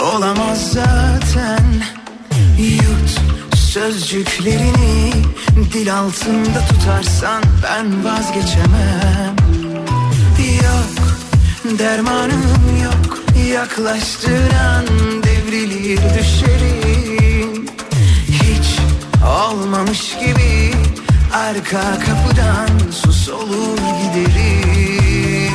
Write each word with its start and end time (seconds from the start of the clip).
olamaz 0.00 0.72
zaten. 0.72 1.64
Yut 2.58 3.20
sözcüklerini 3.56 5.12
dil 5.72 5.94
altında 5.98 6.60
tutarsan 6.68 7.42
ben 7.62 8.04
vazgeçemem. 8.04 9.36
Yok 10.62 11.08
dermanım 11.78 12.82
yok. 12.84 13.18
Yaklaştığın 13.52 14.50
an 14.50 14.86
devrilir 15.22 16.00
düşerim. 16.18 17.66
Hiç 18.28 18.78
olmamış 19.26 20.16
gibi 20.18 20.74
arka 21.34 21.98
kapıdan 21.98 22.90
sus 22.90 23.28
olur 23.28 23.78
giderim. 23.78 25.52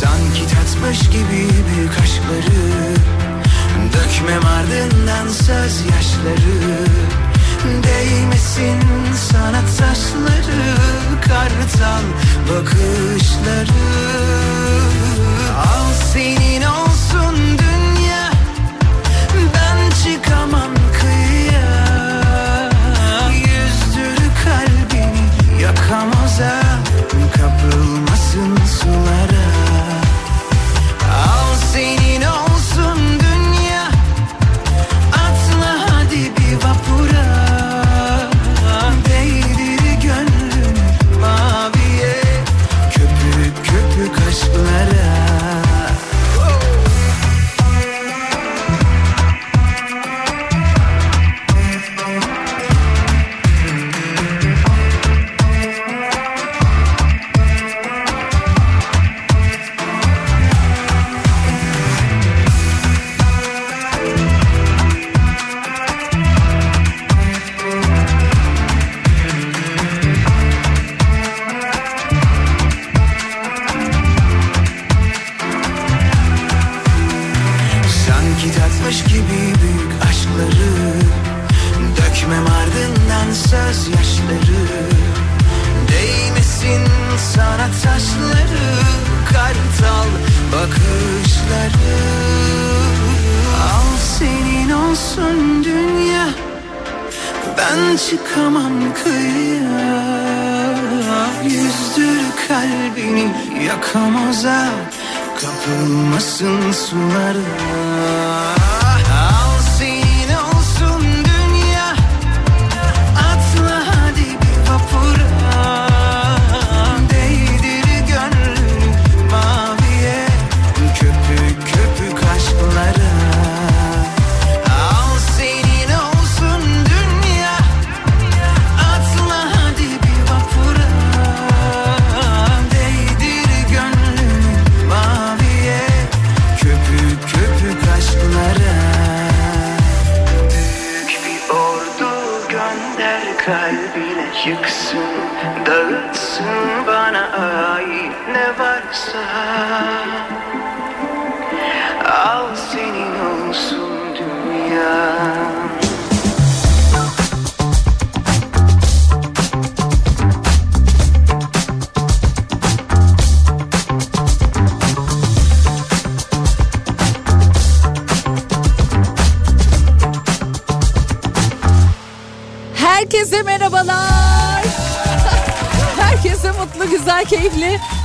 Sanki 0.00 0.54
tatmış 0.54 1.00
gibi 1.10 1.48
büyük 1.76 1.92
aşkları 2.02 3.19
Dökmem 3.92 4.46
ardından 4.46 5.28
söz 5.28 5.80
yaşları. 5.80 6.86
Değmesin 7.82 8.80
sana 9.32 9.60
taşları 9.78 10.76
Kartal 11.20 12.02
bakışları. 12.50 13.90
Al 15.56 15.92
senin 16.12 16.62
olsun 16.62 17.36
dünya 17.58 18.30
Ben 19.54 19.90
çıkamam 20.04 20.70
kıyıya. 21.00 21.70
Yüzdür 23.32 24.18
kalbimi 24.44 25.62
yakamoza 25.62 26.19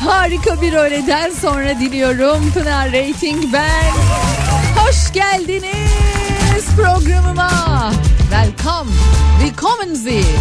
harika 0.06 0.62
bir 0.62 0.74
öğleden 0.74 1.32
sonra 1.42 1.80
diliyorum. 1.80 2.52
Pınar 2.54 2.88
Rating 2.88 3.54
ben. 3.54 3.92
Hoş 4.78 5.14
geldiniz 5.14 6.66
programıma. 6.76 7.92
Welcome. 8.20 8.92
Willkommen 9.42 9.96
Sie. 9.96 10.24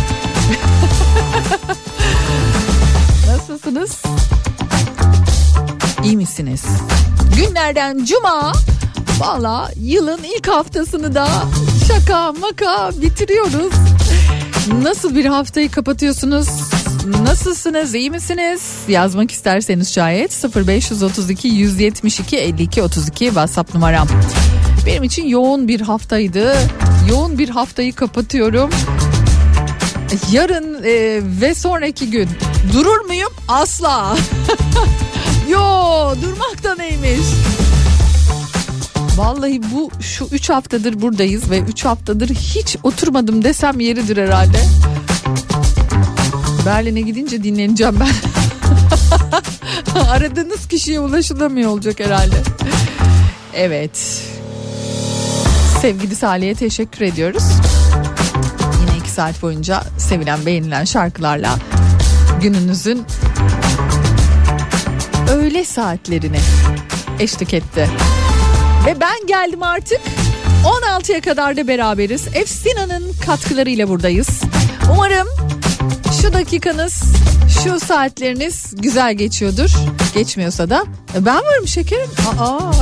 Nasılsınız? 3.29 4.03
İyi 6.05 6.17
misiniz? 6.17 6.65
Günlerden 7.37 8.05
cuma. 8.05 8.53
Valla 9.19 9.71
yılın 9.77 10.21
ilk 10.37 10.49
haftasını 10.49 11.15
da 11.15 11.29
şaka 11.89 12.33
maka 12.33 12.91
bitiriyoruz. 13.03 13.73
Nasıl 14.83 15.15
bir 15.15 15.25
haftayı 15.27 15.71
kapatıyorsunuz? 15.71 16.49
Nasılsınız? 17.05 17.95
iyi 17.95 18.11
misiniz? 18.11 18.79
Yazmak 18.89 19.31
isterseniz 19.31 19.95
şayet 19.95 20.57
0532 20.57 21.49
172 21.49 22.37
52 22.37 22.83
32 22.83 23.25
WhatsApp 23.25 23.75
numaram. 23.75 24.09
Benim 24.87 25.03
için 25.03 25.27
yoğun 25.27 25.69
bir 25.69 25.81
haftaydı. 25.81 26.57
Yoğun 27.11 27.39
bir 27.39 27.49
haftayı 27.49 27.93
kapatıyorum. 27.93 28.71
Yarın 30.33 30.83
e, 30.85 31.21
ve 31.41 31.55
sonraki 31.55 32.11
gün 32.11 32.29
durur 32.73 33.01
muyum? 33.01 33.33
Asla. 33.49 34.17
Yo 35.49 35.61
durmak 36.23 36.65
da 36.65 36.75
neymiş? 36.75 37.27
Vallahi 39.17 39.61
bu 39.73 39.91
şu 40.01 40.29
3 40.33 40.51
haftadır 40.51 41.03
buradayız 41.03 41.51
ve 41.51 41.61
3 41.61 41.85
haftadır 41.85 42.29
hiç 42.29 42.77
oturmadım 42.83 43.45
desem 43.45 43.81
yeridir 43.81 44.17
herhalde. 44.17 44.59
Berlin'e 46.67 47.01
gidince 47.01 47.45
dinleneceğim 47.45 48.01
ben. 48.01 48.09
Aradığınız 50.09 50.69
kişiye 50.69 51.01
ulaşılamıyor 51.01 51.71
olacak 51.71 52.01
herhalde. 52.01 52.37
Evet. 53.55 54.23
Sevgili 55.81 56.15
Salih'e 56.17 56.55
teşekkür 56.55 57.05
ediyoruz. 57.05 57.45
Yine 58.81 58.99
iki 58.99 59.11
saat 59.11 59.43
boyunca 59.43 59.83
sevilen 59.99 60.47
beğenilen 60.47 60.85
şarkılarla 60.85 61.59
gününüzün 62.43 63.05
öğle 65.31 65.65
saatlerine 65.65 66.41
eşlik 67.21 67.55
etti. 67.55 67.89
Ve 68.87 69.01
ben 69.01 69.27
geldim 69.27 69.63
artık. 69.63 70.01
16'ya 70.65 71.21
kadar 71.21 71.57
da 71.57 71.69
beraberiz. 71.69 72.27
Efsina'nın 72.35 73.13
katkılarıyla 73.27 73.89
buradayız. 73.89 74.29
Umarım 74.93 75.29
şu 76.25 76.33
dakikanız, 76.33 77.03
şu 77.63 77.81
saatleriniz 77.81 78.75
güzel 78.77 79.15
geçiyordur. 79.15 79.71
Geçmiyorsa 80.15 80.71
da 80.71 80.85
ben 81.19 81.37
varım 81.37 81.69
şekerim. 81.69 82.11
Aa, 82.39 82.73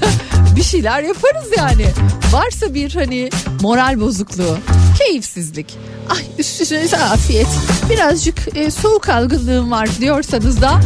bir 0.56 0.62
şeyler 0.62 1.02
yaparız 1.02 1.46
yani. 1.56 1.86
Varsa 2.32 2.74
bir 2.74 2.94
hani 2.94 3.30
moral 3.60 4.00
bozukluğu, 4.00 4.58
keyifsizlik. 4.98 5.78
Ay 6.10 6.22
üstüne 6.38 7.02
afiyet. 7.02 7.46
Birazcık 7.90 8.56
e, 8.56 8.70
soğuk 8.70 9.08
algınlığım 9.08 9.70
var 9.70 9.88
diyorsanız 10.00 10.62
da 10.62 10.80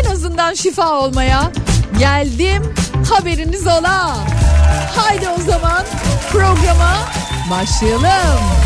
en 0.00 0.10
azından 0.10 0.54
şifa 0.54 1.00
olmaya 1.00 1.52
geldim 1.98 2.74
haberiniz 3.10 3.66
ola. 3.66 4.16
Haydi 4.96 5.28
o 5.28 5.42
zaman 5.42 5.84
programa 6.32 6.96
başlayalım. 7.50 8.65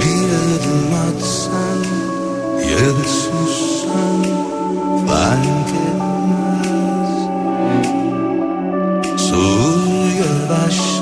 Bir 0.00 0.30
adım 0.44 0.92
atsan 1.06 1.80
ya 2.70 2.88
da 2.88 3.04
sussan 3.08 4.20
fark 5.08 5.68
etmez. 5.68 7.12
Soğur 9.20 10.08
yavaştan 10.20 10.93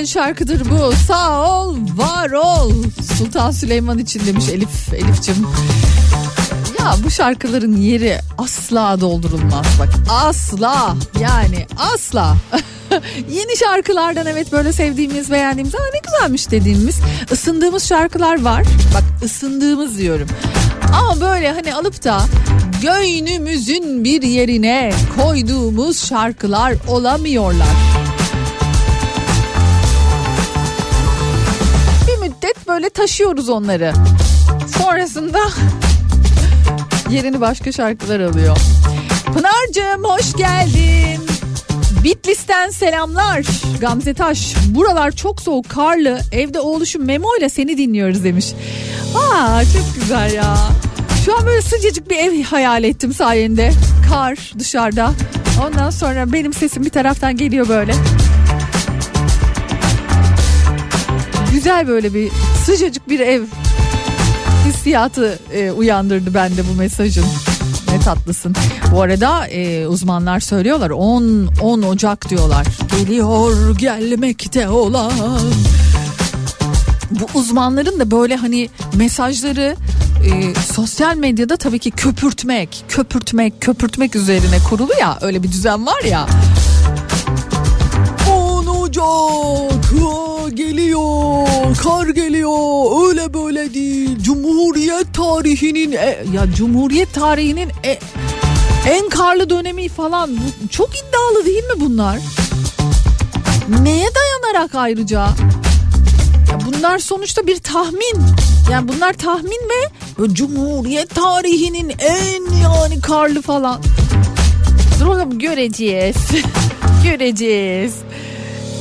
güzel 0.00 0.22
şarkıdır 0.22 0.70
bu. 0.70 0.92
Sağ 1.06 1.50
ol, 1.52 1.76
var 1.96 2.30
ol. 2.30 2.72
Sultan 3.18 3.50
Süleyman 3.50 3.98
için 3.98 4.26
demiş 4.26 4.48
Elif, 4.48 4.94
Elif'cim. 4.94 5.46
Ya 6.78 6.94
bu 7.04 7.10
şarkıların 7.10 7.76
yeri 7.76 8.18
asla 8.38 9.00
doldurulmaz 9.00 9.66
bak 9.78 9.88
asla 10.10 10.96
yani 11.20 11.66
asla 11.78 12.36
yeni 13.30 13.56
şarkılardan 13.56 14.26
evet 14.26 14.52
böyle 14.52 14.72
sevdiğimiz 14.72 15.30
beğendiğimiz 15.30 15.74
Aa, 15.74 15.90
ne 15.94 15.98
güzelmiş 16.04 16.50
dediğimiz 16.50 16.96
ısındığımız 17.32 17.88
şarkılar 17.88 18.42
var 18.42 18.64
bak 18.94 19.02
ısındığımız 19.24 19.98
diyorum 19.98 20.28
ama 21.00 21.20
böyle 21.20 21.52
hani 21.52 21.74
alıp 21.74 22.04
da 22.04 22.20
göynümüzün 22.82 24.04
bir 24.04 24.22
yerine 24.22 24.92
koyduğumuz 25.16 26.08
şarkılar 26.08 26.74
olamıyorlar 26.88 27.99
müddet 32.50 32.68
böyle 32.68 32.90
taşıyoruz 32.90 33.48
onları 33.48 33.92
sonrasında 34.78 35.38
yerini 37.10 37.40
başka 37.40 37.72
şarkılar 37.72 38.20
alıyor. 38.20 38.56
Pınar'cığım 39.26 40.04
hoş 40.04 40.32
geldin. 40.36 41.20
Bitlis'ten 42.04 42.70
selamlar. 42.70 43.46
Gamze 43.80 44.14
Taş. 44.14 44.54
Buralar 44.66 45.10
çok 45.10 45.40
soğuk 45.40 45.68
karlı. 45.68 46.18
Evde 46.32 46.60
oğluşum 46.60 47.04
Memo 47.04 47.28
ile 47.38 47.48
seni 47.48 47.78
dinliyoruz 47.78 48.24
demiş. 48.24 48.52
Aa 49.14 49.62
çok 49.64 49.94
güzel 49.94 50.32
ya. 50.32 50.56
Şu 51.24 51.36
an 51.36 51.46
böyle 51.46 51.62
sıcacık 51.62 52.10
bir 52.10 52.16
ev 52.16 52.42
hayal 52.42 52.84
ettim 52.84 53.14
sayende. 53.14 53.72
Kar 54.10 54.52
dışarıda. 54.58 55.12
Ondan 55.66 55.90
sonra 55.90 56.32
benim 56.32 56.52
sesim 56.52 56.84
bir 56.84 56.90
taraftan 56.90 57.36
geliyor 57.36 57.68
böyle. 57.68 57.94
Güzel 61.60 61.88
böyle 61.88 62.14
bir 62.14 62.30
sıcacık 62.64 63.08
bir 63.08 63.20
ev 63.20 63.42
hissiyatı 64.64 65.38
e, 65.52 65.70
uyandırdı 65.70 66.34
bende 66.34 66.68
bu 66.68 66.74
mesajın. 66.74 67.24
Ne 67.92 68.00
tatlısın. 68.00 68.54
Bu 68.92 69.02
arada 69.02 69.46
e, 69.46 69.86
uzmanlar 69.86 70.40
söylüyorlar 70.40 70.90
10 70.90 71.48
10 71.62 71.82
Ocak 71.82 72.30
diyorlar. 72.30 72.66
Geliyor 72.98 73.78
gelmekte 73.78 74.68
olan. 74.68 75.12
Bu 77.10 77.38
uzmanların 77.38 78.00
da 78.00 78.10
böyle 78.10 78.36
hani 78.36 78.68
mesajları 78.94 79.76
e, 80.24 80.54
sosyal 80.74 81.16
medyada 81.16 81.56
tabii 81.56 81.78
ki 81.78 81.90
köpürtmek, 81.90 82.84
köpürtmek, 82.88 83.60
köpürtmek 83.60 84.16
üzerine 84.16 84.58
kurulu 84.68 84.92
ya. 85.00 85.18
Öyle 85.20 85.42
bir 85.42 85.52
düzen 85.52 85.86
var 85.86 86.02
ya. 86.02 86.26
10 88.30 88.66
Ocak 88.66 90.29
geliyor 90.50 91.46
kar 91.82 92.08
geliyor 92.08 93.08
öyle 93.08 93.34
böyle 93.34 93.74
değil 93.74 94.18
Cumhuriyet 94.22 95.14
tarihinin 95.14 95.92
e, 95.92 96.18
ya 96.32 96.52
Cumhuriyet 96.56 97.14
tarihinin 97.14 97.68
e, 97.84 97.98
en 98.88 99.08
karlı 99.08 99.50
dönemi 99.50 99.88
falan 99.88 100.36
Bu 100.36 100.68
çok 100.68 100.88
iddialı 100.88 101.46
değil 101.46 101.64
mi 101.64 101.80
bunlar? 101.80 102.18
Neye 103.82 104.08
dayanarak 104.14 104.74
ayrıca? 104.74 105.20
Ya 106.50 106.58
bunlar 106.66 106.98
sonuçta 106.98 107.46
bir 107.46 107.56
tahmin. 107.56 108.14
Yani 108.70 108.88
bunlar 108.88 109.12
tahmin 109.12 109.60
ve 109.68 110.34
Cumhuriyet 110.34 111.14
tarihinin 111.14 111.92
en 111.98 112.54
yani 112.62 113.00
karlı 113.00 113.42
falan. 113.42 113.82
Dur 115.00 115.06
bakalım 115.06 115.38
göreceğiz. 115.38 116.16
göreceğiz. 117.04 117.94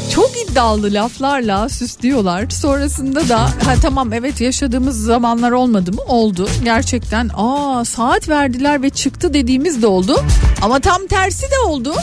Çok 0.09 0.31
iddialı 0.41 0.93
laflarla 0.93 1.69
süslüyorlar. 1.69 2.49
Sonrasında 2.49 3.29
da 3.29 3.39
ha 3.41 3.75
tamam 3.81 4.13
evet 4.13 4.41
yaşadığımız 4.41 5.03
zamanlar 5.03 5.51
olmadı 5.51 5.91
mı? 5.93 6.01
Oldu. 6.07 6.49
Gerçekten 6.63 7.29
aa 7.35 7.85
saat 7.85 8.29
verdiler 8.29 8.81
ve 8.81 8.89
çıktı 8.89 9.33
dediğimiz 9.33 9.81
de 9.81 9.87
oldu. 9.87 10.23
Ama 10.61 10.79
tam 10.79 11.07
tersi 11.07 11.41
de 11.41 11.59
oldu. 11.67 11.93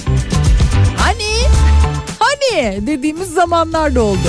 Hani 0.97 1.25
hani 2.19 2.87
dediğimiz 2.87 3.29
zamanlar 3.29 3.95
da 3.95 4.03
oldu. 4.03 4.29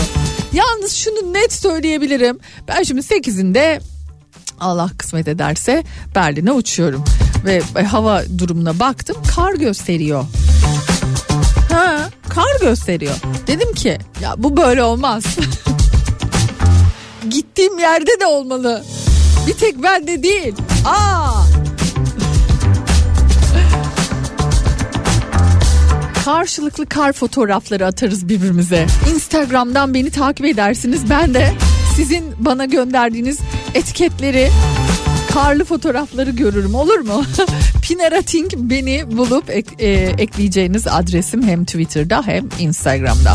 Yalnız 0.53 0.93
şunu 0.93 1.34
net 1.34 1.53
söyleyebilirim. 1.53 2.39
Ben 2.67 2.84
şimdi 2.84 3.01
8'inde 3.01 3.81
Allah 4.60 4.89
kısmet 4.98 5.27
ederse 5.27 5.84
Berlin'e 6.15 6.51
uçuyorum. 6.51 7.03
Ve 7.46 7.84
hava 7.84 8.24
durumuna 8.38 8.79
baktım 8.79 9.17
kar 9.36 9.53
gösteriyor. 9.53 10.25
Ha, 11.69 12.09
kar 12.29 12.59
gösteriyor. 12.62 13.15
Dedim 13.47 13.74
ki 13.74 13.97
ya 14.21 14.36
bu 14.38 14.57
böyle 14.57 14.83
olmaz. 14.83 15.24
Gittiğim 17.29 17.79
yerde 17.79 18.19
de 18.19 18.25
olmalı. 18.25 18.83
Bir 19.47 19.53
tek 19.53 19.83
bende 19.83 20.24
değil. 20.24 20.55
Aa. 20.86 21.31
Karşılıklı 26.25 26.86
kar 26.86 27.13
fotoğrafları 27.13 27.86
atarız 27.86 28.29
birbirimize. 28.29 28.88
Instagram'dan 29.13 29.93
beni 29.93 30.12
takip 30.12 30.45
edersiniz. 30.45 31.09
Ben 31.09 31.33
de 31.33 31.53
sizin 31.95 32.24
bana 32.39 32.65
gönderdiğiniz 32.65 33.39
etiketleri 33.74 34.50
karlı 35.44 35.65
fotoğrafları 35.65 36.32
görürüm 36.32 36.75
olur 36.75 37.00
mu? 37.00 37.24
Pinarating 37.82 38.51
beni 38.56 39.17
bulup 39.17 39.50
ek- 39.50 39.75
e, 39.86 39.91
ekleyeceğiniz 40.17 40.88
adresim 40.88 41.44
hem 41.44 41.65
Twitter'da 41.65 42.24
hem 42.25 42.50
Instagram'da. 42.60 43.34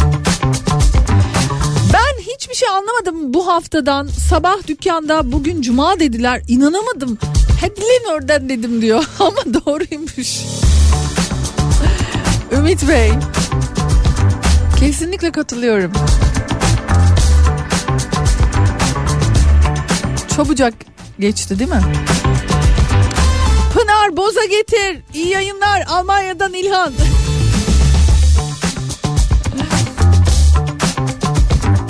Ben 1.92 2.22
hiçbir 2.22 2.54
şey 2.54 2.68
anlamadım 2.68 3.34
bu 3.34 3.46
haftadan. 3.46 4.06
Sabah 4.06 4.66
dükkanda 4.66 5.32
bugün 5.32 5.62
cuma 5.62 6.00
dediler. 6.00 6.42
İnanamadım. 6.48 7.18
Hadi 7.60 7.80
lan 7.80 8.14
oradan 8.14 8.48
dedim 8.48 8.82
diyor. 8.82 9.04
Ama 9.18 9.54
doğruymuş. 9.54 10.40
Ümit 12.52 12.88
Bey. 12.88 13.10
Kesinlikle 14.80 15.32
katılıyorum. 15.32 15.92
Çabucak 20.36 20.91
geçti 21.18 21.58
değil 21.58 21.70
mi? 21.70 21.82
Pınar 23.74 24.16
boza 24.16 24.44
getir. 24.44 25.02
İyi 25.14 25.28
yayınlar 25.28 25.84
Almanya'dan 25.88 26.54
İlhan. 26.54 26.92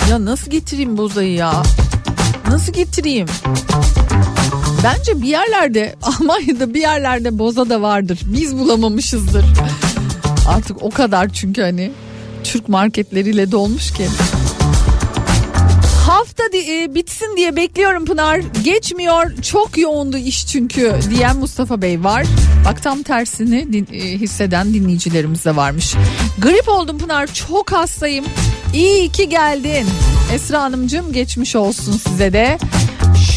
ya 0.09 0.25
nasıl 0.25 0.51
getireyim 0.51 0.97
bozayı 0.97 1.33
ya? 1.33 1.63
Nasıl 2.47 2.73
getireyim? 2.73 3.27
Bence 4.83 5.21
bir 5.21 5.27
yerlerde 5.27 5.95
Almanya'da 6.03 6.73
bir 6.73 6.81
yerlerde 6.81 7.39
boza 7.39 7.69
da 7.69 7.81
vardır. 7.81 8.19
Biz 8.25 8.57
bulamamışızdır. 8.57 9.45
Artık 10.47 10.83
o 10.83 10.89
kadar 10.89 11.29
çünkü 11.29 11.61
hani 11.61 11.91
Türk 12.43 12.69
marketleriyle 12.69 13.51
dolmuş 13.51 13.93
ki. 13.93 14.07
Hafta 16.23 16.43
e, 16.57 16.95
bitsin 16.95 17.37
diye 17.37 17.55
bekliyorum 17.55 18.05
Pınar. 18.05 18.41
Geçmiyor. 18.63 19.31
Çok 19.41 19.77
yoğundu 19.77 20.17
iş 20.17 20.47
çünkü 20.47 20.93
diyen 21.09 21.37
Mustafa 21.37 21.81
Bey 21.81 22.03
var. 22.03 22.25
Bak 22.65 22.83
tam 22.83 23.03
tersini 23.03 23.73
din- 23.73 23.87
e, 23.93 23.99
hisseden 23.99 24.73
dinleyicilerimiz 24.73 25.45
de 25.45 25.55
varmış. 25.55 25.93
Grip 26.41 26.69
oldum 26.69 26.97
Pınar. 26.97 27.27
Çok 27.33 27.71
hastayım. 27.71 28.25
İyi 28.73 29.09
ki 29.09 29.29
geldin. 29.29 29.85
Esra 30.33 30.61
Hanımcığım 30.61 31.13
geçmiş 31.13 31.55
olsun 31.55 31.91
size 32.07 32.33
de. 32.33 32.57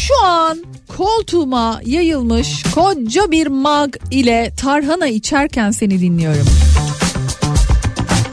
Şu 0.07 0.25
an 0.25 0.57
koltuğuma 0.97 1.81
yayılmış 1.85 2.63
koca 2.75 3.31
bir 3.31 3.47
mag 3.47 3.93
ile 4.11 4.51
tarhana 4.61 5.07
içerken 5.07 5.71
seni 5.71 6.01
dinliyorum. 6.01 6.45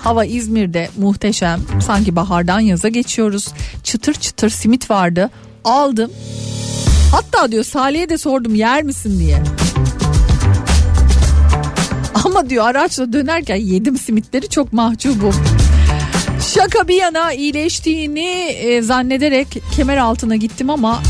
Hava 0.04 0.24
İzmir'de 0.24 0.88
muhteşem. 0.98 1.60
Sanki 1.86 2.16
bahardan 2.16 2.60
yaza 2.60 2.88
geçiyoruz. 2.88 3.48
Çıtır 3.82 4.14
çıtır 4.14 4.50
simit 4.50 4.90
vardı. 4.90 5.30
Aldım. 5.64 6.10
Hatta 7.12 7.52
diyor 7.52 7.64
Salih'e 7.64 8.08
de 8.08 8.18
sordum 8.18 8.54
yer 8.54 8.82
misin 8.82 9.18
diye. 9.18 9.42
Ama 12.24 12.50
diyor 12.50 12.66
araçla 12.66 13.12
dönerken 13.12 13.56
yedim 13.56 13.98
simitleri 13.98 14.48
çok 14.48 14.72
mahcubum. 14.72 15.34
Şaka 16.54 16.88
bir 16.88 16.96
yana 16.96 17.32
iyileştiğini 17.32 18.28
e, 18.60 18.82
zannederek 18.82 19.48
kemer 19.76 19.96
altına 19.96 20.36
gittim 20.36 20.70
ama 20.70 21.02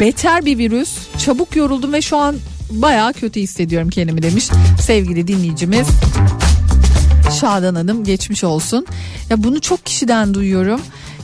beter 0.00 0.44
bir 0.44 0.58
virüs. 0.58 0.90
Çabuk 1.18 1.56
yoruldum 1.56 1.92
ve 1.92 2.02
şu 2.02 2.16
an 2.16 2.36
baya 2.70 3.12
kötü 3.12 3.40
hissediyorum 3.40 3.90
kendimi 3.90 4.22
demiş 4.22 4.48
sevgili 4.80 5.28
dinleyicimiz. 5.28 5.86
Şadan 7.40 7.74
Hanım 7.74 8.04
geçmiş 8.04 8.44
olsun. 8.44 8.86
Ya 9.30 9.44
bunu 9.44 9.60
çok 9.60 9.86
kişiden 9.86 10.34
duyuyorum. 10.34 10.80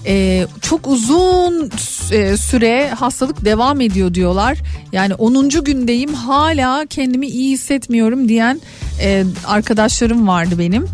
Ee, 0.07 0.47
çok 0.63 0.87
uzun 0.87 1.71
e, 2.13 2.37
süre 2.37 2.91
hastalık 2.91 3.45
devam 3.45 3.81
ediyor 3.81 4.15
diyorlar. 4.15 4.59
Yani 4.93 5.15
10. 5.15 5.49
gündeyim 5.49 6.15
hala 6.15 6.87
kendimi 6.87 7.27
iyi 7.27 7.53
hissetmiyorum 7.53 8.29
diyen 8.29 8.61
e, 9.01 9.25
arkadaşlarım 9.47 10.29
vardı 10.29 10.59
benim. 10.59 10.87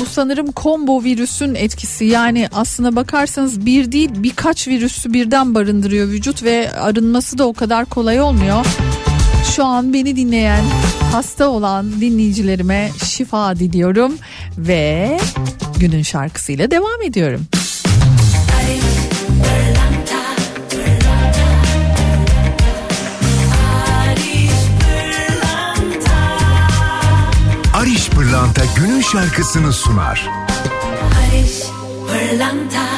Bu 0.00 0.06
sanırım 0.06 0.46
combo 0.56 1.04
virüsün 1.04 1.54
etkisi 1.54 2.04
yani 2.04 2.48
aslına 2.52 2.96
bakarsanız 2.96 3.66
bir 3.66 3.92
değil 3.92 4.10
birkaç 4.14 4.68
virüsü 4.68 5.12
birden 5.12 5.54
barındırıyor 5.54 6.08
vücut 6.08 6.42
ve 6.42 6.72
arınması 6.72 7.38
da 7.38 7.46
o 7.46 7.52
kadar 7.52 7.84
kolay 7.84 8.20
olmuyor. 8.20 8.66
Şu 9.56 9.64
an 9.64 9.92
beni 9.92 10.16
dinleyen 10.16 10.64
hasta 11.12 11.48
olan 11.48 12.00
dinleyicilerime 12.00 12.90
şifa 13.04 13.56
diliyorum 13.56 14.12
ve 14.58 15.18
günün 15.78 16.02
şarkısıyla 16.02 16.70
devam 16.70 17.02
ediyorum. 17.04 17.46
Ariş 27.74 28.10
Pırlanta 28.10 28.62
günün 28.76 29.00
şarkısını 29.00 29.72
sunar. 29.72 30.28
Barış 31.02 31.62
Pırlanta 32.08 32.97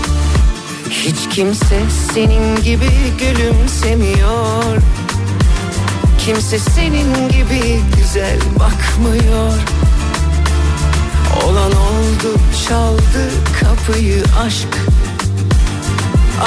hiç 0.91 1.35
kimse 1.35 1.81
senin 2.13 2.55
gibi 2.63 2.89
gülümsemiyor. 3.19 4.81
Kimse 6.25 6.59
senin 6.59 7.29
gibi 7.29 7.79
güzel 7.97 8.39
bakmıyor. 8.59 9.53
Olan 11.43 11.71
oldu 11.71 12.39
çaldı 12.67 13.31
kapıyı 13.59 14.23
aşk. 14.45 14.77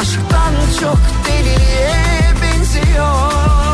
Aşktan 0.00 0.54
çok 0.80 0.98
deliliğe 1.26 2.35
benziyor 2.42 3.74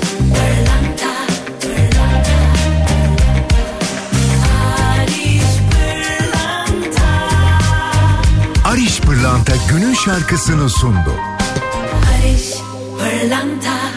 Pırlanta 9.21 9.53
günün 9.69 9.93
şarkısını 9.93 10.69
sundu. 10.69 11.13
Barış 11.93 12.53
Pırlanta 12.99 13.90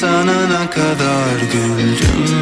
sanana 0.00 0.70
kadar 0.70 1.40
güldüm 1.52 2.37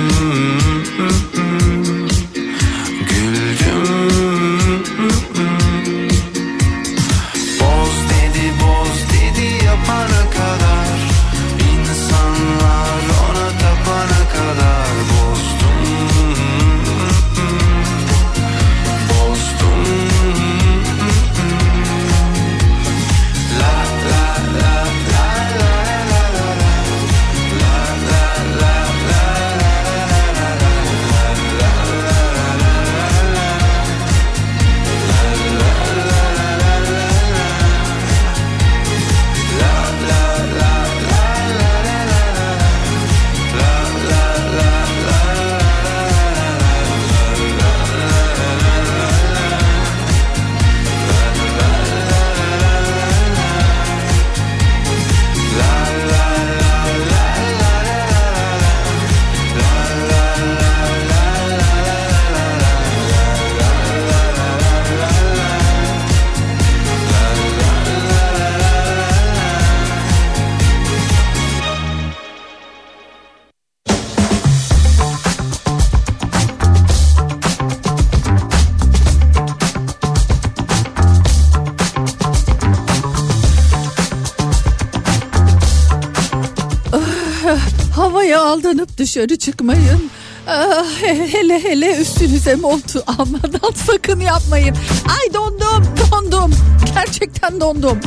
dışarı 89.16 89.38
çıkmayın. 89.38 90.10
Ah, 90.48 90.84
he- 91.00 91.28
hele 91.32 91.64
hele 91.64 91.96
üstünüze 91.96 92.54
montu 92.54 93.02
almadan 93.06 93.72
sakın 93.86 94.20
yapmayın. 94.20 94.76
Ay 95.08 95.34
dondum 95.34 95.84
dondum. 96.12 96.54
Gerçekten 96.94 97.60
dondum. 97.60 97.98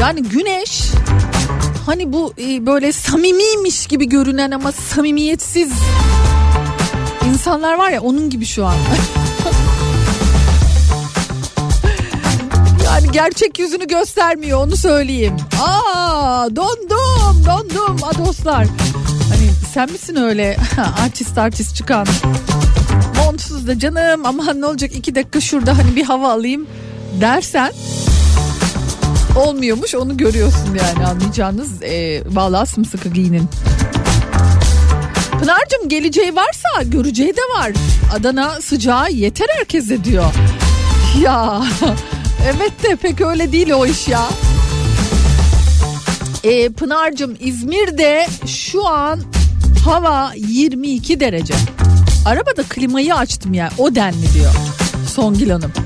Yani 0.00 0.22
güneş 0.22 0.82
hani 1.86 2.12
bu 2.12 2.32
e, 2.38 2.66
böyle 2.66 2.92
samimiymiş 2.92 3.86
gibi 3.86 4.08
görünen 4.08 4.50
ama 4.50 4.72
samimiyetsiz 4.72 5.68
insanlar 7.32 7.78
var 7.78 7.90
ya 7.90 8.00
onun 8.02 8.30
gibi 8.30 8.46
şu 8.46 8.66
an. 8.66 8.74
Yani 12.84 13.12
gerçek 13.12 13.58
yüzünü 13.58 13.86
göstermiyor 13.86 14.58
onu 14.66 14.76
söyleyeyim. 14.76 15.36
Aa 15.62 16.48
dondum 16.56 17.44
dondum 17.46 17.96
adoslar. 18.04 18.56
Hani 18.56 18.68
sen 19.76 19.92
misin 19.92 20.16
öyle 20.16 20.56
artist 21.04 21.38
artist 21.38 21.76
çıkan? 21.76 22.06
Montsuz 23.16 23.66
da 23.66 23.78
canım 23.78 24.26
aman 24.26 24.60
ne 24.60 24.66
olacak 24.66 24.96
iki 24.96 25.14
dakika 25.14 25.40
şurada 25.40 25.78
hani 25.78 25.96
bir 25.96 26.04
hava 26.04 26.32
alayım 26.32 26.66
dersen 27.20 27.72
olmuyormuş 29.36 29.94
onu 29.94 30.16
görüyorsun 30.16 30.78
yani 30.78 31.06
anlayacağınız 31.06 31.82
e, 31.82 32.22
vallahi 32.26 32.68
sımsıkı 32.68 33.08
giyinin. 33.08 33.48
Pınar'cığım 35.40 35.88
geleceği 35.88 36.36
varsa 36.36 36.82
göreceği 36.84 37.36
de 37.36 37.40
var. 37.58 37.72
Adana 38.14 38.60
sıcağı 38.60 39.12
yeter 39.12 39.48
herkese 39.58 40.04
diyor. 40.04 40.34
Ya 41.22 41.62
evet 42.46 42.82
de 42.82 42.96
pek 42.96 43.20
öyle 43.20 43.52
değil 43.52 43.70
o 43.70 43.86
iş 43.86 44.08
ya. 44.08 44.28
Ee, 46.44 46.68
Pınar'cığım 46.68 47.36
İzmir'de 47.40 48.26
şu 48.46 48.86
an 48.86 49.35
hava 49.86 50.32
22 50.36 51.20
derece. 51.20 51.54
Arabada 52.24 52.62
klimayı 52.62 53.14
açtım 53.14 53.54
ya 53.54 53.70
o 53.78 53.94
denli 53.94 54.34
diyor 54.34 54.52
Songül 55.14 55.50
Hanım. 55.50 55.72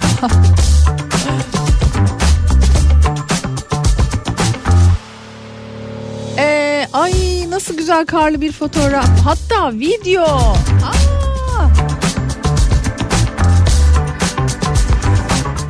Ee, 6.39 6.89
ay 6.93 7.13
nasıl 7.51 7.77
güzel 7.77 8.07
karlı 8.07 8.41
bir 8.41 8.53
fotoğraf. 8.53 9.09
Hatta 9.25 9.73
video. 9.73 10.25
Aa. 10.25 10.55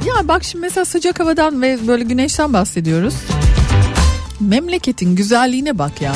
Ya 0.07 0.29
bak 0.29 0.45
şimdi 0.45 0.63
mesela 0.63 0.85
sıcak 0.85 1.21
havadan 1.21 1.63
ve 1.63 1.79
böyle 1.87 2.05
güneşten 2.05 2.53
bahsediyoruz. 2.53 3.15
Memleketin 4.41 5.17
güzelliğine 5.17 5.79
bak 5.79 6.03
ya. 6.03 6.13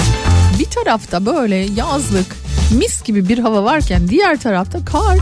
Bir 0.59 0.64
tarafta 0.64 1.27
böyle 1.27 1.57
yazlık 1.57 2.27
mis 2.71 3.03
gibi 3.03 3.29
bir 3.29 3.38
hava 3.38 3.64
varken 3.64 4.09
diğer 4.09 4.40
tarafta 4.40 4.85
kar. 4.85 5.19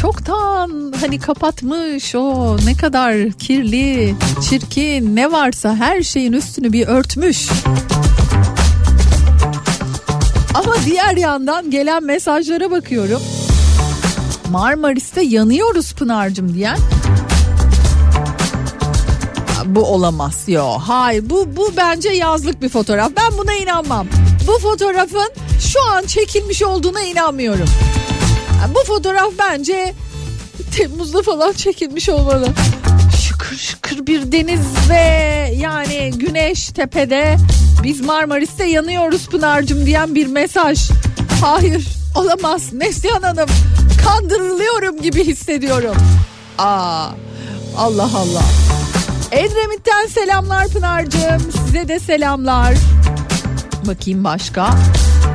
Çoktan 0.00 0.92
hani 1.00 1.18
kapatmış 1.18 2.14
o 2.14 2.56
ne 2.64 2.74
kadar 2.74 3.30
kirli, 3.30 4.14
çirkin 4.48 5.16
ne 5.16 5.32
varsa 5.32 5.76
her 5.76 6.02
şeyin 6.02 6.32
üstünü 6.32 6.72
bir 6.72 6.86
örtmüş. 6.86 7.48
Ama 10.54 10.74
diğer 10.84 11.16
yandan 11.16 11.70
gelen 11.70 12.04
mesajlara 12.04 12.70
bakıyorum. 12.70 13.22
Marmaris'te 14.50 15.22
yanıyoruz 15.22 15.92
Pınar'cığım 15.92 16.54
diyen 16.54 16.78
bu 19.74 19.84
olamaz. 19.84 20.44
Yo 20.46 20.64
hayır 20.64 21.30
bu 21.30 21.56
bu 21.56 21.72
bence 21.76 22.08
yazlık 22.08 22.62
bir 22.62 22.68
fotoğraf. 22.68 23.12
Ben 23.16 23.38
buna 23.38 23.54
inanmam. 23.54 24.06
Bu 24.46 24.58
fotoğrafın 24.58 25.30
şu 25.72 25.84
an 25.84 26.06
çekilmiş 26.06 26.62
olduğuna 26.62 27.02
inanmıyorum. 27.02 27.68
Bu 28.74 28.84
fotoğraf 28.86 29.32
bence 29.38 29.94
Temmuz'da 30.76 31.22
falan 31.22 31.52
çekilmiş 31.52 32.08
olmalı. 32.08 32.48
Şıkır 33.22 33.56
şıkır 33.56 34.06
bir 34.06 34.32
deniz 34.32 34.60
ve 34.90 34.96
yani 35.56 36.10
güneş 36.16 36.68
tepede 36.68 37.36
biz 37.82 38.00
Marmaris'te 38.00 38.64
yanıyoruz 38.64 39.28
Pınar'cığım 39.28 39.86
diyen 39.86 40.14
bir 40.14 40.26
mesaj. 40.26 40.90
Hayır 41.40 41.88
olamaz 42.14 42.72
Neslihan 42.72 43.22
Hanım 43.22 43.48
kandırılıyorum 44.04 45.02
gibi 45.02 45.24
hissediyorum. 45.24 45.96
Aa 46.58 47.08
Allah 47.76 48.10
Allah. 48.14 48.42
Edremit'ten 49.32 50.06
selamlar 50.06 50.68
Pınar'cığım. 50.68 51.52
Size 51.66 51.88
de 51.88 51.98
selamlar. 51.98 52.74
Bakayım 53.86 54.24
başka. 54.24 54.70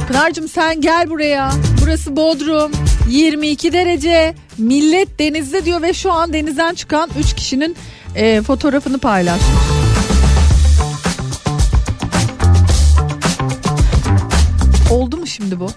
Pınar'cığım 0.07 0.47
sen 0.47 0.81
gel 0.81 1.09
buraya. 1.09 1.51
Burası 1.81 2.15
Bodrum. 2.15 2.71
22 3.09 3.73
derece. 3.73 4.35
Millet 4.57 5.19
denizde 5.19 5.65
diyor 5.65 5.81
ve 5.81 5.93
şu 5.93 6.11
an 6.11 6.33
denizden 6.33 6.73
çıkan 6.75 7.09
3 7.19 7.35
kişinin 7.35 7.75
e, 8.15 8.41
fotoğrafını 8.41 8.97
paylaşmış. 8.97 9.47
Oldu 14.91 15.17
mu 15.17 15.27
şimdi 15.27 15.59
bu? 15.59 15.67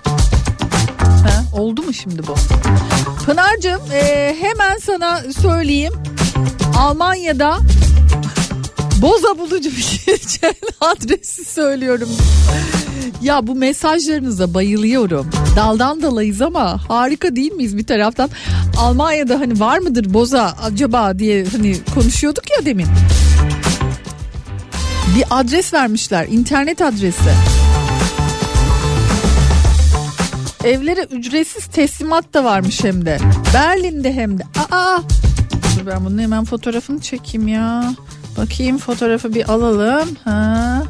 Ha, 0.98 1.44
oldu 1.52 1.82
mu 1.82 1.92
şimdi 1.92 2.26
bu? 2.26 2.34
Pınar'cığım 3.26 3.80
e, 3.92 4.36
hemen 4.40 4.78
sana 4.78 5.20
söyleyeyim. 5.42 5.92
Almanya'da 6.78 7.58
boza 9.04 9.38
bulucu 9.38 9.70
bir 9.70 10.02
geçen 10.06 10.54
adresi 10.80 11.44
söylüyorum. 11.44 12.08
Ya 13.22 13.46
bu 13.46 13.54
mesajlarınıza 13.54 14.54
bayılıyorum. 14.54 15.30
Daldan 15.56 16.02
dalayız 16.02 16.42
ama 16.42 16.88
harika 16.88 17.36
değil 17.36 17.52
miyiz 17.52 17.76
bir 17.76 17.86
taraftan? 17.86 18.30
Almanya'da 18.78 19.40
hani 19.40 19.60
var 19.60 19.78
mıdır 19.78 20.14
boza 20.14 20.56
acaba 20.62 21.18
diye 21.18 21.44
hani 21.44 21.76
konuşuyorduk 21.94 22.50
ya 22.50 22.66
demin. 22.66 22.86
Bir 25.16 25.24
adres 25.30 25.74
vermişler, 25.74 26.26
internet 26.28 26.82
adresi. 26.82 27.30
Evlere 30.64 31.06
ücretsiz 31.10 31.66
teslimat 31.66 32.34
da 32.34 32.44
varmış 32.44 32.84
hem 32.84 33.06
de. 33.06 33.18
Berlin'de 33.54 34.12
hem 34.12 34.38
de. 34.38 34.42
Aa! 34.70 34.98
Dur 35.78 35.86
ben 35.86 36.04
bunun 36.04 36.18
hemen 36.18 36.44
fotoğrafını 36.44 37.00
çekeyim 37.00 37.48
ya. 37.48 37.94
Bakayım 38.36 38.78
fotoğrafı 38.78 39.34
bir 39.34 39.52
alalım. 39.52 40.08
Ha. 40.24 40.82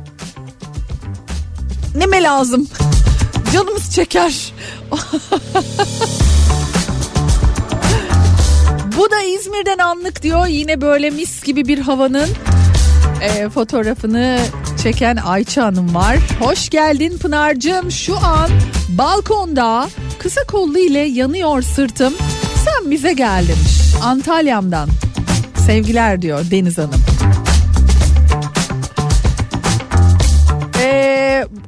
Neme 1.96 2.22
lazım? 2.22 2.68
Canımız 3.52 3.94
çeker. 3.94 4.52
Bu 8.96 9.10
da 9.10 9.22
İzmir'den 9.22 9.78
anlık 9.78 10.22
diyor. 10.22 10.46
Yine 10.46 10.80
böyle 10.80 11.10
mis 11.10 11.42
gibi 11.42 11.64
bir 11.68 11.78
havanın 11.78 12.28
e, 13.22 13.48
fotoğrafını 13.48 14.38
çeken 14.82 15.16
Ayça 15.16 15.64
Hanım 15.64 15.94
var. 15.94 16.16
Hoş 16.40 16.70
geldin 16.70 17.18
Pınar'cığım. 17.18 17.90
Şu 17.90 18.16
an 18.16 18.50
balkonda 18.88 19.88
kısa 20.18 20.44
kollu 20.44 20.78
ile 20.78 20.98
yanıyor 20.98 21.62
sırtım. 21.62 22.14
Sen 22.64 22.90
bize 22.90 23.12
gel 23.12 23.44
demiş. 23.48 23.94
Antalya'mdan. 24.02 24.88
Sevgiler 25.66 26.22
diyor 26.22 26.44
Deniz 26.50 26.78
Hanım. 26.78 27.13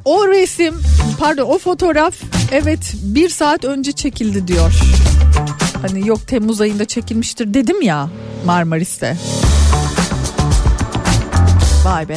O 0.05 0.29
resim 0.29 0.75
pardon 1.19 1.47
o 1.47 1.59
fotoğraf 1.59 2.15
evet 2.53 2.95
bir 3.03 3.29
saat 3.29 3.65
önce 3.65 3.93
çekildi 3.93 4.49
diyor. 4.49 4.73
Hani 5.83 6.09
yok 6.09 6.27
Temmuz 6.27 6.61
ayında 6.61 6.85
çekilmiştir 6.85 7.55
dedim 7.55 7.83
ya 7.83 8.09
Marmaris'te. 8.45 9.17
Vay 11.85 12.09
be. 12.09 12.17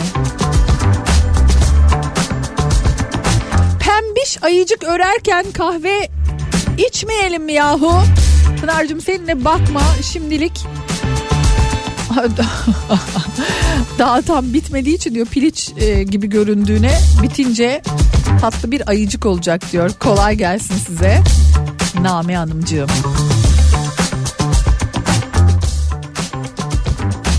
Pembiş 3.79 4.43
ayıcık 4.43 4.83
örerken 4.83 5.45
kahve 5.53 6.09
içmeyelim 6.87 7.43
mi 7.43 7.53
yahu? 7.53 8.01
Pınar'cığım 8.61 9.01
seninle 9.01 9.45
bakma 9.45 9.81
şimdilik 10.11 10.65
daha 13.99 14.21
tam 14.21 14.53
bitmediği 14.53 14.95
için 14.95 15.15
diyor 15.15 15.25
piliç 15.25 15.71
e, 15.77 16.03
gibi 16.03 16.29
göründüğüne 16.29 16.99
bitince 17.23 17.81
tatlı 18.41 18.71
bir 18.71 18.89
ayıcık 18.89 19.25
olacak 19.25 19.71
diyor. 19.71 19.91
Kolay 19.99 20.35
gelsin 20.35 20.75
size. 20.75 21.21
Name 22.01 22.37
Hanımcığım. 22.37 22.89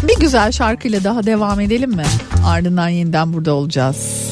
Bir 0.03 0.21
güzel 0.21 0.53
şarkıyla 0.53 1.05
daha 1.05 1.27
devam 1.27 1.61
edelim 1.61 1.91
mi? 1.91 2.05
Ardından 2.47 2.89
yeniden 2.89 3.33
burada 3.33 3.55
olacağız. 3.55 4.31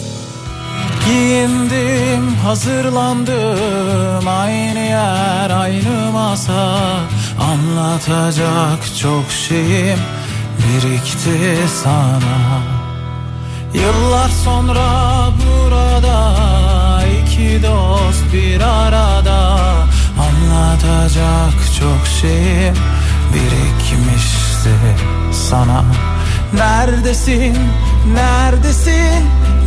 Giyindim, 1.06 2.34
hazırlandım 2.44 4.28
Aynı 4.28 4.78
yer, 4.78 5.50
aynı 5.50 6.12
masa 6.12 7.00
Anlatacak 7.40 8.78
çok 9.00 9.24
şeyim 9.48 9.98
birikti 10.68 11.68
sana. 11.84 12.62
Yıllar 13.74 14.28
sonra 14.44 14.88
burada 15.38 17.02
iki 17.22 17.62
dost 17.62 18.32
bir 18.32 18.60
arada. 18.60 19.58
Anlatacak 20.18 21.54
çok 21.80 22.06
şeyim 22.20 22.74
birikmişti 23.34 24.70
sana. 25.32 25.84
Neredesin, 26.54 27.56
neredesin? 28.14 29.24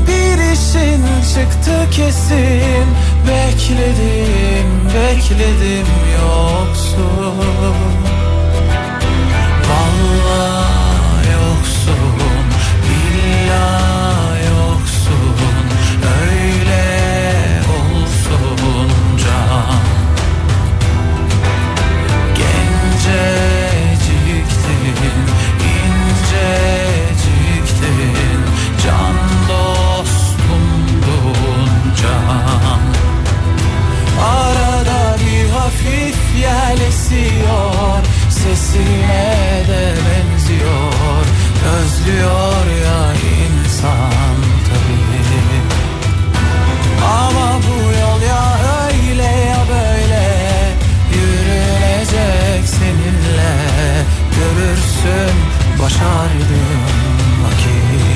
Bir 0.08 0.54
işin 0.54 1.04
çıktı 1.34 1.88
kesin. 1.92 2.86
Bekledim, 3.28 4.90
bekledim 4.94 5.88
yoksun 6.22 7.72
Vallahi 9.70 10.81
yel 36.42 36.82
esiyor 36.88 38.02
Sesine 38.30 39.64
de 39.68 39.94
benziyor. 40.06 41.26
Özlüyor 41.76 42.66
ya 42.86 43.14
insan 43.14 44.36
tabii. 44.68 45.12
Ama 47.06 47.60
bu 47.68 47.78
yol 47.82 48.22
ya 48.22 48.44
öyle 48.88 49.24
ya 49.24 49.60
böyle. 49.70 50.26
Yürünecek 51.14 52.64
seninle. 52.66 53.54
Görürsün 54.38 55.36
başardığım 55.82 56.82
vakit. 57.44 58.12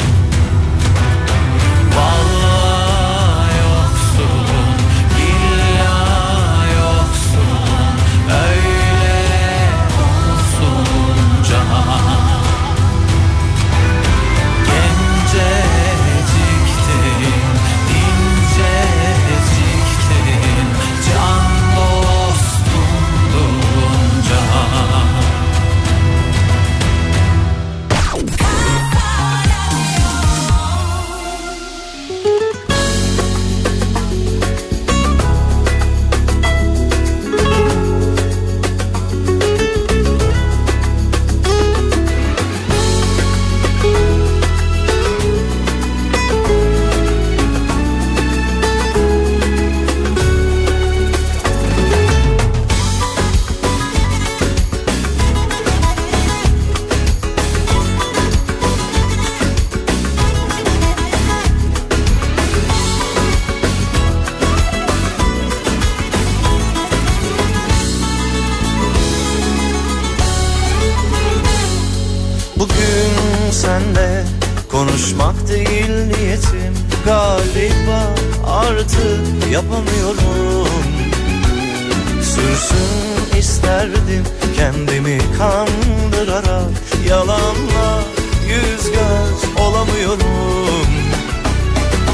isterdim 84.10 84.24
kendimi 84.56 85.18
kandırarak 85.38 86.72
Yalanla 87.10 88.04
yüz 88.48 88.86
göz 88.86 89.62
olamıyorum. 89.66 90.88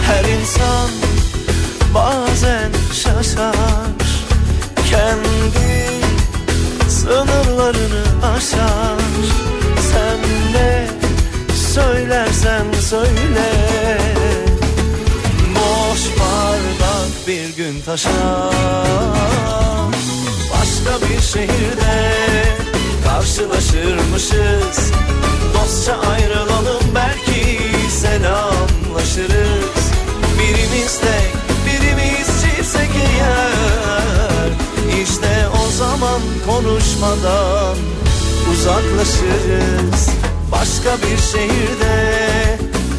Her 0.06 0.26
insan 0.26 0.90
bazen 1.94 2.72
şaşar. 2.94 3.56
Kendi 4.90 5.90
sınırlarını 6.90 8.28
aşar. 8.36 9.00
Sen 9.92 10.20
ne 10.54 10.88
söylersen 11.56 12.66
söyle. 12.90 13.66
Taşa 17.86 18.10
Başka 20.86 21.02
bir 21.10 21.22
şehirde 21.22 22.16
karşılaşırmışız. 23.04 24.92
Dostça 25.54 25.98
ayrılalım 26.12 26.84
belki 26.96 27.60
selamlaşırız. 27.92 29.86
Birimiz 30.40 31.00
tek 31.00 31.32
birimiz 31.66 32.28
çiftsek 32.42 32.90
eğer 32.96 34.50
İşte 35.04 35.48
o 35.66 35.72
zaman 35.72 36.22
konuşmadan 36.48 37.78
uzaklaşırız. 38.52 40.10
Başka 40.52 40.98
bir 40.98 41.18
şehirde 41.18 42.58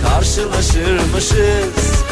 karşılaşırmışız. 0.09 2.05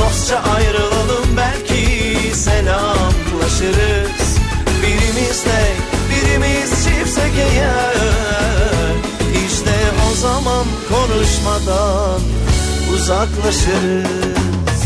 Dostça 0.00 0.36
ayrılalım 0.38 1.36
belki 1.36 2.36
selamlaşırız 2.36 4.27
çiftsek 7.28 7.46
eğer 7.52 7.94
İşte 9.46 9.74
o 10.10 10.14
zaman 10.14 10.66
konuşmadan 10.88 12.20
uzaklaşırız 12.94 14.77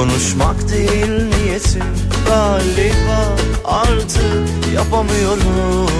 konuşmak 0.00 0.68
değil 0.68 1.10
niyetim. 1.10 1.84
Galiba 2.26 3.36
artık 3.64 4.74
yapamıyorum. 4.74 5.90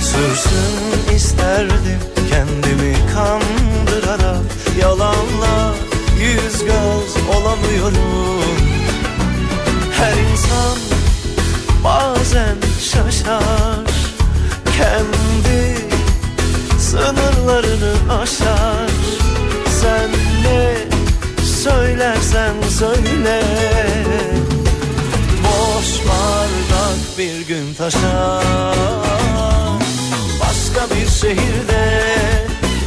Sürsün 0.00 1.14
isterdim 1.14 2.00
kendimi 2.30 2.94
kandırarak. 3.14 4.44
Yalanla 4.80 5.74
yüz 6.20 6.58
göz 6.64 7.36
olamıyorum. 7.36 8.42
Her 9.92 10.12
insan 10.12 10.78
bazen 11.84 12.56
şaşar. 12.80 13.84
Kendi 14.76 15.78
sınırlarını 16.78 18.20
aşar. 18.22 18.90
Sen 19.80 20.10
ne 20.44 20.93
söylersen 21.64 22.54
söyle. 22.78 23.42
Boş 25.44 26.08
bardak 26.08 27.18
bir 27.18 27.46
gün 27.46 27.74
taşar 27.74 28.76
Başka 30.40 30.94
bir 30.94 31.08
şehirde 31.10 32.04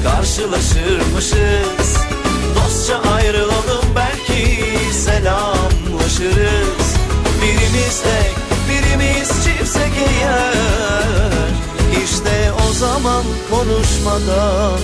karşılaşırmışız. 0.04 1.98
Dostça 2.56 3.02
ayrılalım 3.16 3.86
belki 3.96 4.70
selamlaşırız. 4.94 6.88
Birimiz 7.42 8.02
tek 8.04 8.34
birimiz 8.70 9.28
çiftsek 9.28 9.92
eğer. 10.10 10.54
İşte 12.04 12.52
o 12.70 12.74
zaman 12.74 13.24
konuşmadan 13.50 14.80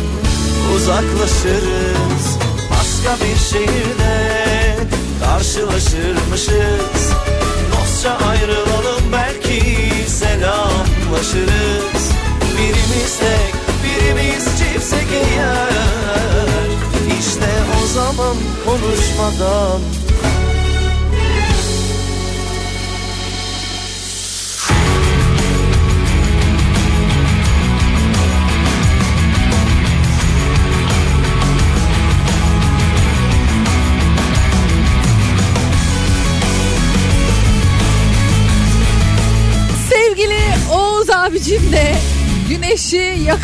uzaklaşırız 0.76 2.53
Başka 3.04 3.26
bir 3.26 3.38
şehirde 3.38 4.78
karşılaşırmışız. 5.24 7.12
Dostça 7.72 8.18
ayrılalım 8.30 9.04
belki 9.12 9.62
selamlaşırız. 10.10 12.04
Birimiz 12.58 13.20
tek 13.20 13.54
birimiz 13.84 14.46
çiftsek 14.46 15.08
eğer 15.12 15.70
İşte 17.20 17.50
o 17.84 17.88
zaman 17.88 18.36
konuşmadan 18.66 19.80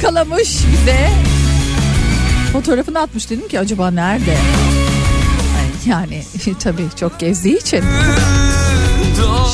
yakalamış 0.04 0.60
bize. 0.72 1.10
Fotoğrafını 2.54 3.00
atmış 3.00 3.30
dedim 3.30 3.48
ki 3.48 3.60
acaba 3.60 3.92
nerede? 3.92 4.38
Yani 5.86 6.24
tabii 6.60 6.88
çok 7.00 7.20
gezdiği 7.20 7.58
için. 7.58 7.84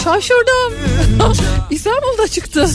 Şaşırdım. 0.04 0.74
İstanbul'da 1.70 2.28
çıktı. 2.28 2.70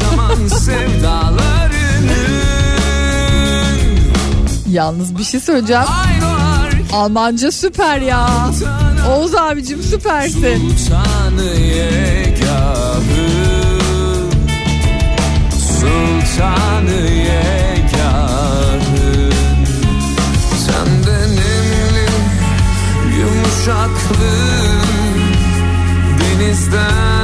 Yalnız 4.71 5.19
bir 5.19 5.25
şey 5.25 5.41
söyleyeceğim. 5.41 5.85
Almanca 6.93 7.53
süper 7.53 8.01
ya. 8.01 8.51
Oğuz 9.11 9.35
abicim 9.35 9.83
süpersin. 9.83 10.77
Sultanı 10.77 11.43
Sultanı 15.81 17.60
yumuşaklı 23.61 24.31
Denizden 26.21 27.20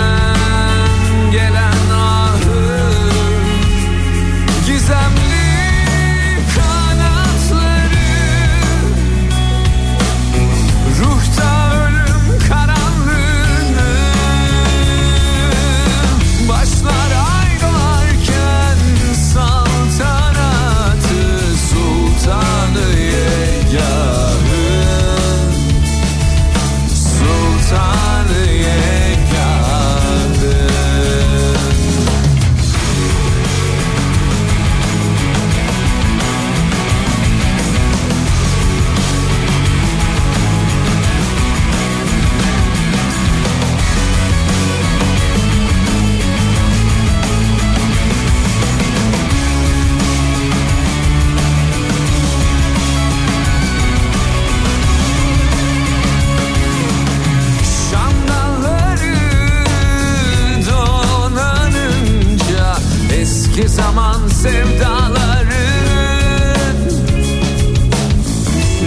sevdaların 64.42 65.46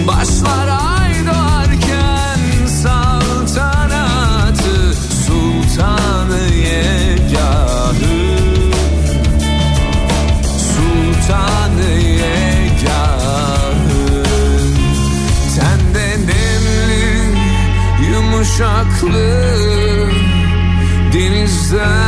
Başlar 0.06 0.68
ay 0.68 1.14
doğarken 1.26 2.40
saltanatı 2.82 4.76
Sultanı 5.26 6.40
yegahı. 6.54 8.20
Sultanı 10.58 11.90
yegahı. 12.22 14.22
Tende 15.56 16.08
nemli 16.26 17.08
yumuşaklı 18.12 19.30
denizden 21.12 21.99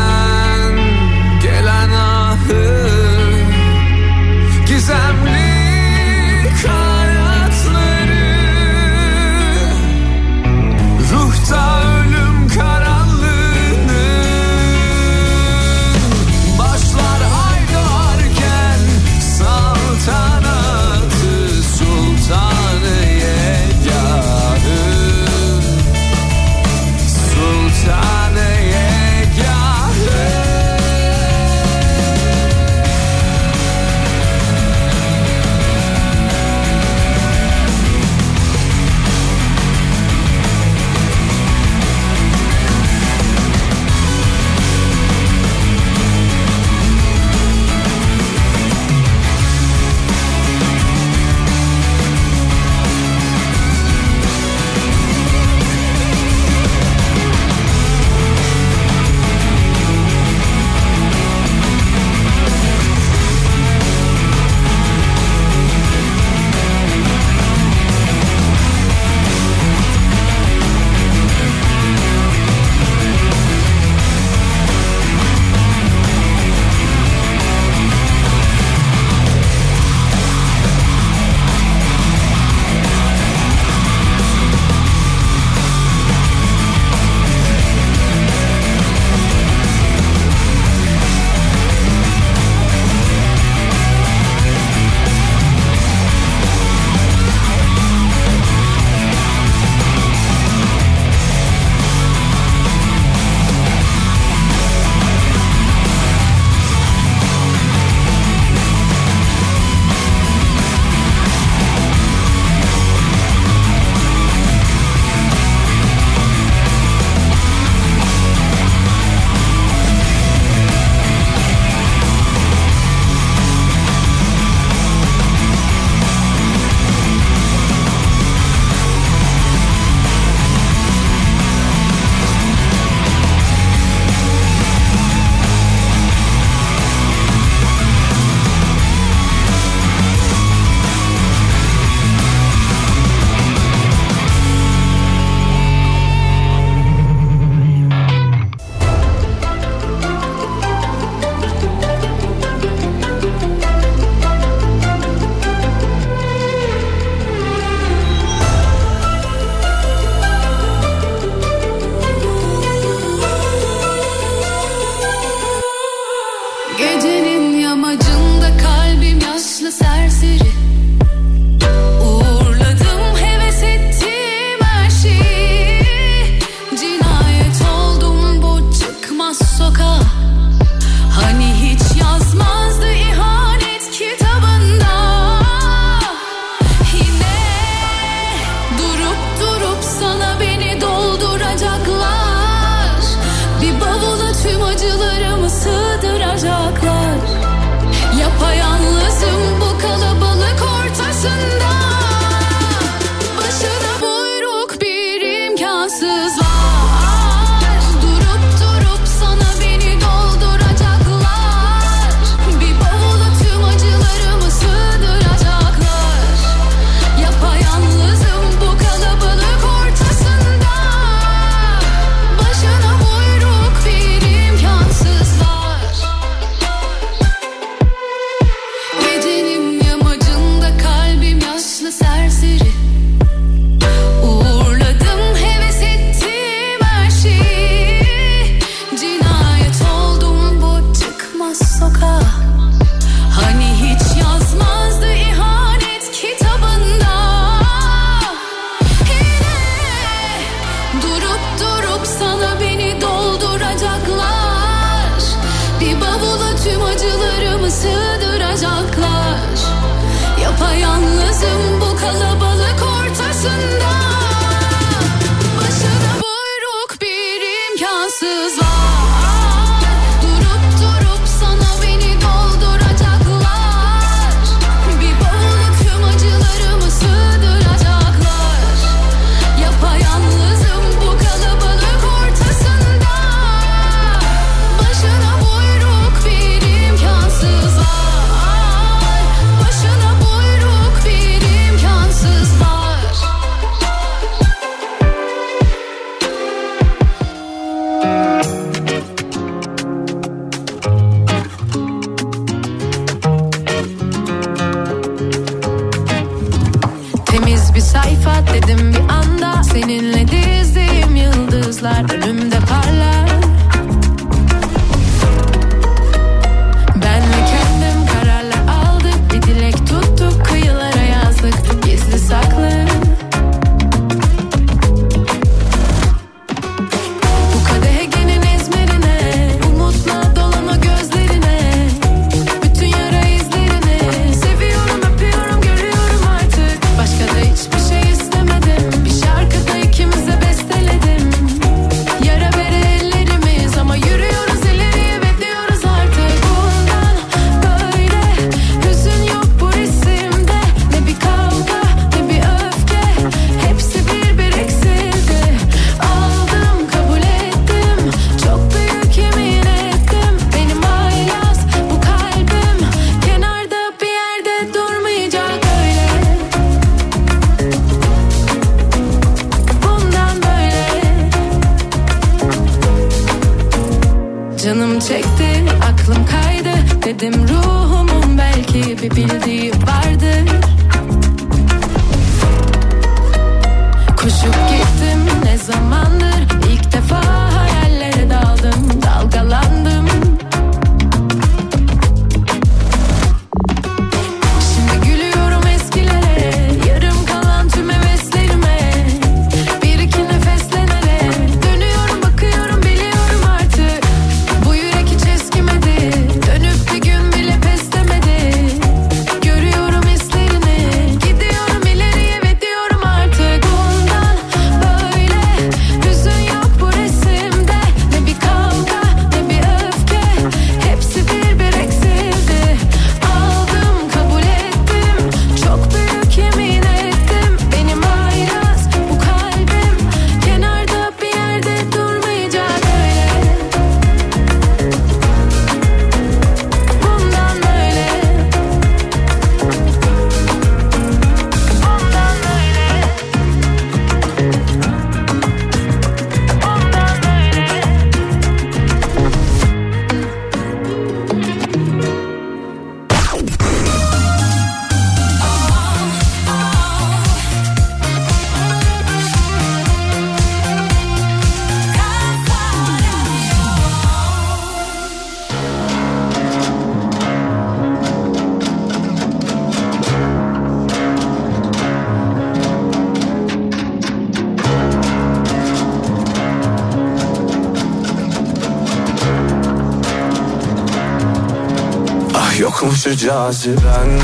Caziben. 483.17 484.21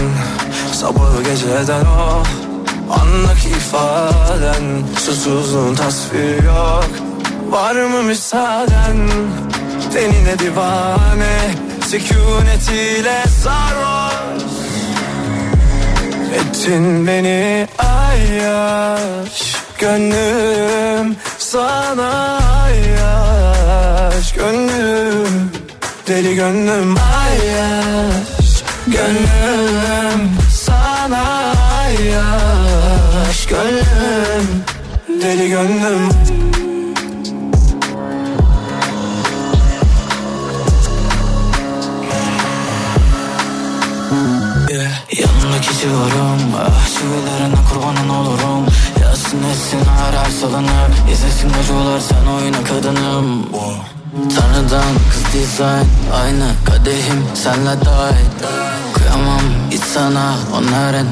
Sabahı 0.73 1.23
geceden 1.23 1.85
o 1.85 2.23
Anlık 3.01 3.47
ifaden. 3.47 4.83
Susuzluğun 4.99 5.75
tasviri 5.75 6.45
yok 6.45 6.89
Var 7.51 7.75
mı 7.75 8.03
müsaaden? 8.03 9.11
Tenine 9.93 10.39
divane 10.39 11.55
Sükunetiyle 11.87 13.25
sarhoş. 13.43 14.43
Ettin 16.35 17.07
beni 17.07 17.69
ayyaş 17.79 19.55
Gönlüm 19.79 21.17
sana 21.39 22.39
ayyaş. 22.65 24.33
Gönlüm 24.35 25.51
deli 26.09 26.35
gönlüm 26.35 26.97
ayyaş 26.97 28.38
Gönlüm 28.99 30.31
sana 30.51 31.55
ayyaş 31.83 33.47
Gönlüm 33.47 34.65
deli 35.23 35.49
gönlüm. 35.49 36.09
Yeah. 44.71 44.91
Yanına 45.19 45.61
kişiyorum 45.61 46.41
ah, 46.59 46.89
Şivelerine 46.89 47.57
kurbanın 47.73 48.09
olurum. 48.09 48.67
Yazsın 49.03 49.43
etsin 49.45 49.81
her 49.99 50.31
salınır. 50.31 51.11
İzlesin 51.13 51.51
acılar 51.61 52.01
sen 52.01 52.27
oyna 52.27 52.65
kadınım. 52.65 53.47
Tanrıdan 54.13 54.95
kız 55.11 55.33
dizayn 55.33 55.87
Aynı 56.15 56.51
kadehim 56.67 57.25
senle 57.35 57.85
dahil 57.85 58.68
sana 59.95 60.35
onların. 60.53 61.07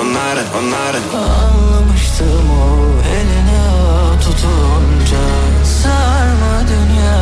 Onların 0.00 0.46
onların. 0.58 1.02
Anlamıştım 1.14 2.50
o 2.50 2.64
eline 3.08 3.60
tutunca. 4.20 5.24
Sarma 5.82 6.54
dünya 6.68 7.20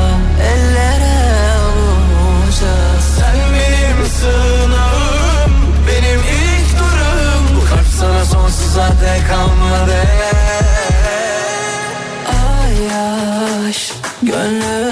ellere 0.53 1.19
avunca 1.59 2.75
Sen 3.17 3.37
benim 3.55 4.07
sığınağım 4.07 5.53
Benim 5.89 6.21
ilk 6.21 6.79
durum 6.79 7.57
Bu 7.57 7.69
kalp 7.69 7.87
sana 8.01 8.25
sonsuza 8.25 8.89
dek 8.89 9.29
kalmadı. 9.29 10.01
Ay 12.29 12.73
yaş 12.85 13.93
gönlüm 14.23 14.88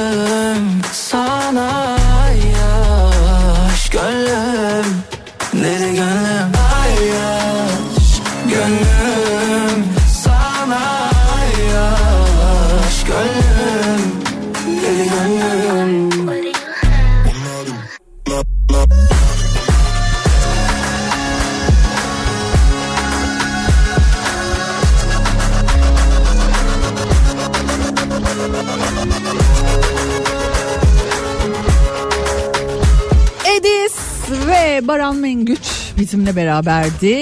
Baran 34.83 35.17
Mengüç 35.17 35.59
bizimle 35.99 36.37
beraberdi. 36.37 37.17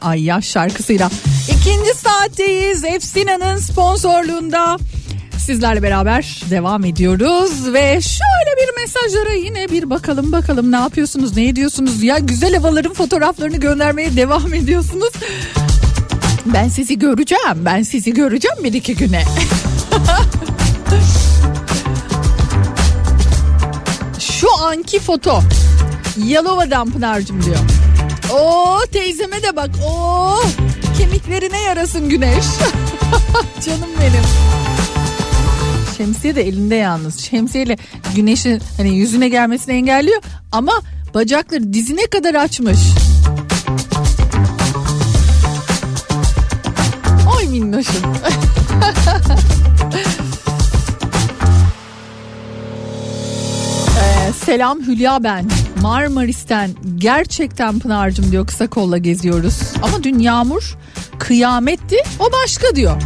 Ay 0.00 0.24
yaş 0.24 0.44
şarkısıyla. 0.44 1.10
İkinci 1.48 1.94
saatteyiz. 1.94 2.84
Efsina'nın 2.84 3.56
sponsorluğunda 3.56 4.78
sizlerle 5.38 5.82
beraber 5.82 6.40
devam 6.50 6.84
ediyoruz 6.84 7.72
ve 7.72 8.00
şöyle 8.00 8.56
bir 8.56 8.80
mesajlara 8.80 9.32
yine 9.32 9.68
bir 9.68 9.90
bakalım 9.90 10.32
bakalım 10.32 10.72
ne 10.72 10.76
yapıyorsunuz 10.76 11.36
ne 11.36 11.48
ediyorsunuz 11.48 12.02
ya 12.02 12.18
güzel 12.18 12.54
havaların 12.54 12.92
fotoğraflarını 12.92 13.56
göndermeye 13.56 14.16
devam 14.16 14.54
ediyorsunuz. 14.54 15.12
Ben 16.46 16.68
sizi 16.68 16.98
göreceğim 16.98 17.64
ben 17.64 17.82
sizi 17.82 18.14
göreceğim 18.14 18.56
bir 18.64 18.72
iki 18.72 18.96
güne. 18.96 19.24
Şu 24.18 24.48
anki 24.64 25.00
foto. 25.00 25.42
Yalova'dan 26.16 26.90
Pınar'cığım 26.90 27.42
diyor. 27.42 27.56
Oo 28.32 28.78
teyzeme 28.92 29.42
de 29.42 29.56
bak. 29.56 29.70
Oo 29.86 30.42
kemiklerine 30.98 31.60
yarasın 31.62 32.08
güneş. 32.08 32.44
Canım 33.66 33.90
benim. 34.00 34.24
Şemsiye 35.96 36.34
de 36.34 36.42
elinde 36.48 36.74
yalnız. 36.74 37.18
Şemsiyeyle 37.20 37.76
güneşin 38.14 38.62
hani 38.76 38.96
yüzüne 38.96 39.28
gelmesini 39.28 39.74
engelliyor 39.74 40.22
ama 40.52 40.72
bacakları 41.14 41.72
dizine 41.72 42.06
kadar 42.06 42.34
açmış. 42.34 42.78
Oy 47.36 47.48
minnoşum. 47.48 48.02
Ee, 54.00 54.32
selam 54.46 54.80
Hülya 54.80 55.24
ben. 55.24 55.50
Marmaris'ten 55.82 56.70
gerçekten 56.96 57.78
Pınar'cığım 57.78 58.32
diyor 58.32 58.46
kısa 58.46 58.66
kolla 58.66 58.98
geziyoruz. 58.98 59.60
Ama 59.82 60.02
dün 60.02 60.18
yağmur 60.18 60.76
kıyametti 61.18 61.96
o 62.18 62.24
başka 62.32 62.76
diyor. 62.76 63.02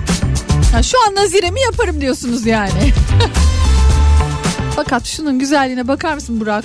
Ha, 0.72 0.82
şu 0.82 0.96
an 1.08 1.14
naziremi 1.14 1.60
yaparım 1.60 2.00
diyorsunuz 2.00 2.46
yani. 2.46 2.92
Fakat 4.76 5.06
şunun 5.06 5.38
güzelliğine 5.38 5.88
bakar 5.88 6.14
mısın 6.14 6.40
Burak? 6.40 6.64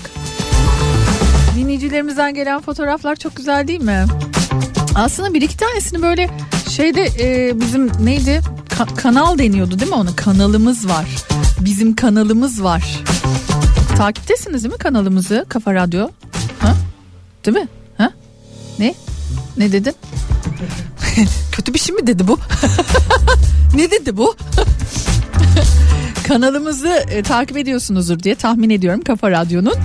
Dinleyicilerimizden 1.58 2.34
gelen 2.34 2.62
fotoğraflar 2.62 3.16
çok 3.16 3.36
güzel 3.36 3.68
değil 3.68 3.82
mi? 3.82 4.06
Aslında 4.96 5.34
bir 5.34 5.42
iki 5.42 5.58
tanesini 5.58 6.02
böyle 6.02 6.30
şeyde 6.70 7.06
e, 7.20 7.60
bizim 7.62 8.06
neydi 8.06 8.42
Ka- 8.80 8.96
kanal 8.96 9.38
deniyordu 9.38 9.80
değil 9.80 9.92
mi 9.92 9.98
ona 9.98 10.16
kanalımız 10.16 10.88
var. 10.90 11.06
Bizim 11.60 11.96
kanalımız 11.96 12.64
var. 12.64 13.04
Takiptesiniz 14.00 14.64
değil 14.64 14.74
mi 14.74 14.78
kanalımızı 14.78 15.46
Kafa 15.50 15.74
Radyo? 15.74 16.10
Ha? 16.60 16.76
Değil 17.46 17.58
mi? 17.58 17.68
Ha? 17.98 18.12
Ne? 18.80 18.96
Ne 19.58 19.72
dedin? 19.72 19.94
Kötü 21.52 21.74
bir 21.74 21.80
şey 21.80 21.96
mi 21.96 22.08
dedi 22.08 22.28
bu? 22.28 22.40
ne 23.76 23.92
dedi 23.92 24.18
bu? 24.18 24.36
Kanalımızı 26.28 26.88
e, 26.88 27.24
takip 27.24 27.58
ediyorsunuzdur 27.58 28.20
diye 28.20 28.36
tahmin 28.36 28.70
ediyorum 28.70 29.02
Kafa 29.02 29.32
Radyo'nun. 29.32 29.76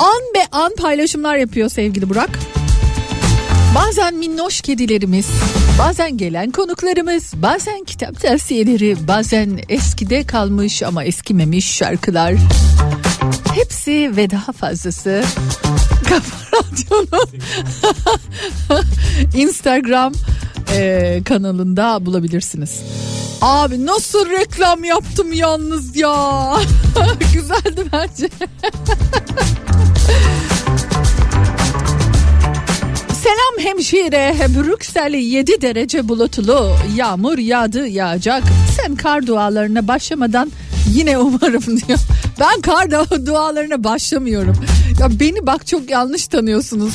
An 0.00 0.22
be 0.34 0.46
an 0.52 0.72
paylaşımlar 0.78 1.36
yapıyor 1.36 1.68
sevgili 1.68 2.08
Burak. 2.08 2.30
Bazen 3.74 4.14
minnoş 4.14 4.60
kedilerimiz, 4.60 5.26
bazen 5.78 6.16
gelen 6.16 6.50
konuklarımız, 6.50 7.32
bazen 7.34 7.84
kitap 7.84 8.20
tavsiyeleri, 8.20 8.96
bazen 9.08 9.60
eskide 9.68 10.26
kalmış 10.26 10.82
ama 10.82 11.04
eskimemiş 11.04 11.74
şarkılar. 11.74 12.34
Hepsi 13.54 14.16
ve 14.16 14.30
daha 14.30 14.52
fazlası 14.52 15.22
Kafa 16.08 16.56
Radyo'nun 16.56 17.28
Instagram 19.34 20.12
e, 20.76 21.22
kanalında 21.24 22.06
bulabilirsiniz. 22.06 22.80
Abi 23.40 23.86
nasıl 23.86 24.30
reklam 24.30 24.84
yaptım 24.84 25.32
yalnız 25.32 25.96
ya. 25.96 26.56
Güzeldi 27.34 27.84
bence. 27.92 28.28
Selam 33.22 33.66
hemşire. 33.66 34.34
Brüksel 34.48 35.14
7 35.14 35.60
derece 35.60 36.08
bulutlu. 36.08 36.76
Yağmur 36.96 37.38
yağdı 37.38 37.86
yağacak. 37.86 38.42
Sen 38.76 38.96
kar 38.96 39.26
dualarına 39.26 39.88
başlamadan 39.88 40.52
yine 40.94 41.18
umarım 41.18 41.62
diyor. 41.80 41.98
Ben 42.40 42.60
kar 42.60 42.84
du- 42.86 43.26
dualarına 43.26 43.84
başlamıyorum. 43.84 44.56
Ya 45.00 45.20
beni 45.20 45.46
bak 45.46 45.66
çok 45.66 45.90
yanlış 45.90 46.26
tanıyorsunuz. 46.26 46.92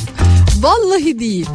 Vallahi 0.60 1.18
değil. 1.18 1.46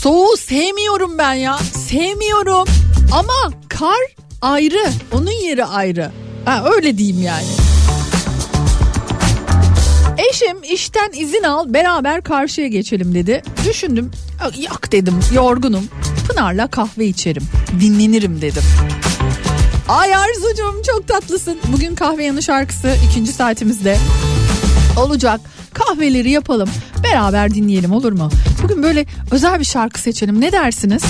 Soğuğu 0.00 0.36
sevmiyorum 0.36 1.18
ben 1.18 1.32
ya. 1.34 1.58
Sevmiyorum. 1.88 2.68
Ama 3.12 3.52
kar 3.68 3.98
ayrı. 4.42 4.90
Onun 5.12 5.30
yeri 5.30 5.64
ayrı. 5.64 6.10
Ha, 6.44 6.64
öyle 6.74 6.98
diyeyim 6.98 7.22
yani. 7.22 7.46
Eşim 10.30 10.56
işten 10.72 11.10
izin 11.16 11.42
al 11.42 11.74
beraber 11.74 12.22
karşıya 12.22 12.68
geçelim 12.68 13.14
dedi. 13.14 13.42
Düşündüm 13.68 14.10
yok 14.70 14.92
dedim 14.92 15.20
yorgunum. 15.34 15.88
Pınar'la 16.28 16.66
kahve 16.66 17.06
içerim 17.06 17.42
dinlenirim 17.80 18.40
dedim. 18.42 18.62
Ay 19.88 20.14
Arzucuğum 20.14 20.82
çok 20.86 21.08
tatlısın. 21.08 21.58
Bugün 21.72 21.94
kahve 21.94 22.24
yanı 22.24 22.42
şarkısı 22.42 22.96
ikinci 23.10 23.32
saatimizde. 23.32 23.98
Olacak. 24.96 25.40
Kahveleri 25.74 26.30
yapalım. 26.30 26.68
Beraber 27.04 27.54
dinleyelim 27.54 27.92
olur 27.92 28.12
mu? 28.12 28.30
Bugün 28.62 28.82
böyle 28.82 29.06
özel 29.30 29.60
bir 29.60 29.64
şarkı 29.64 30.00
seçelim. 30.00 30.40
Ne 30.40 30.52
dersiniz? 30.52 31.02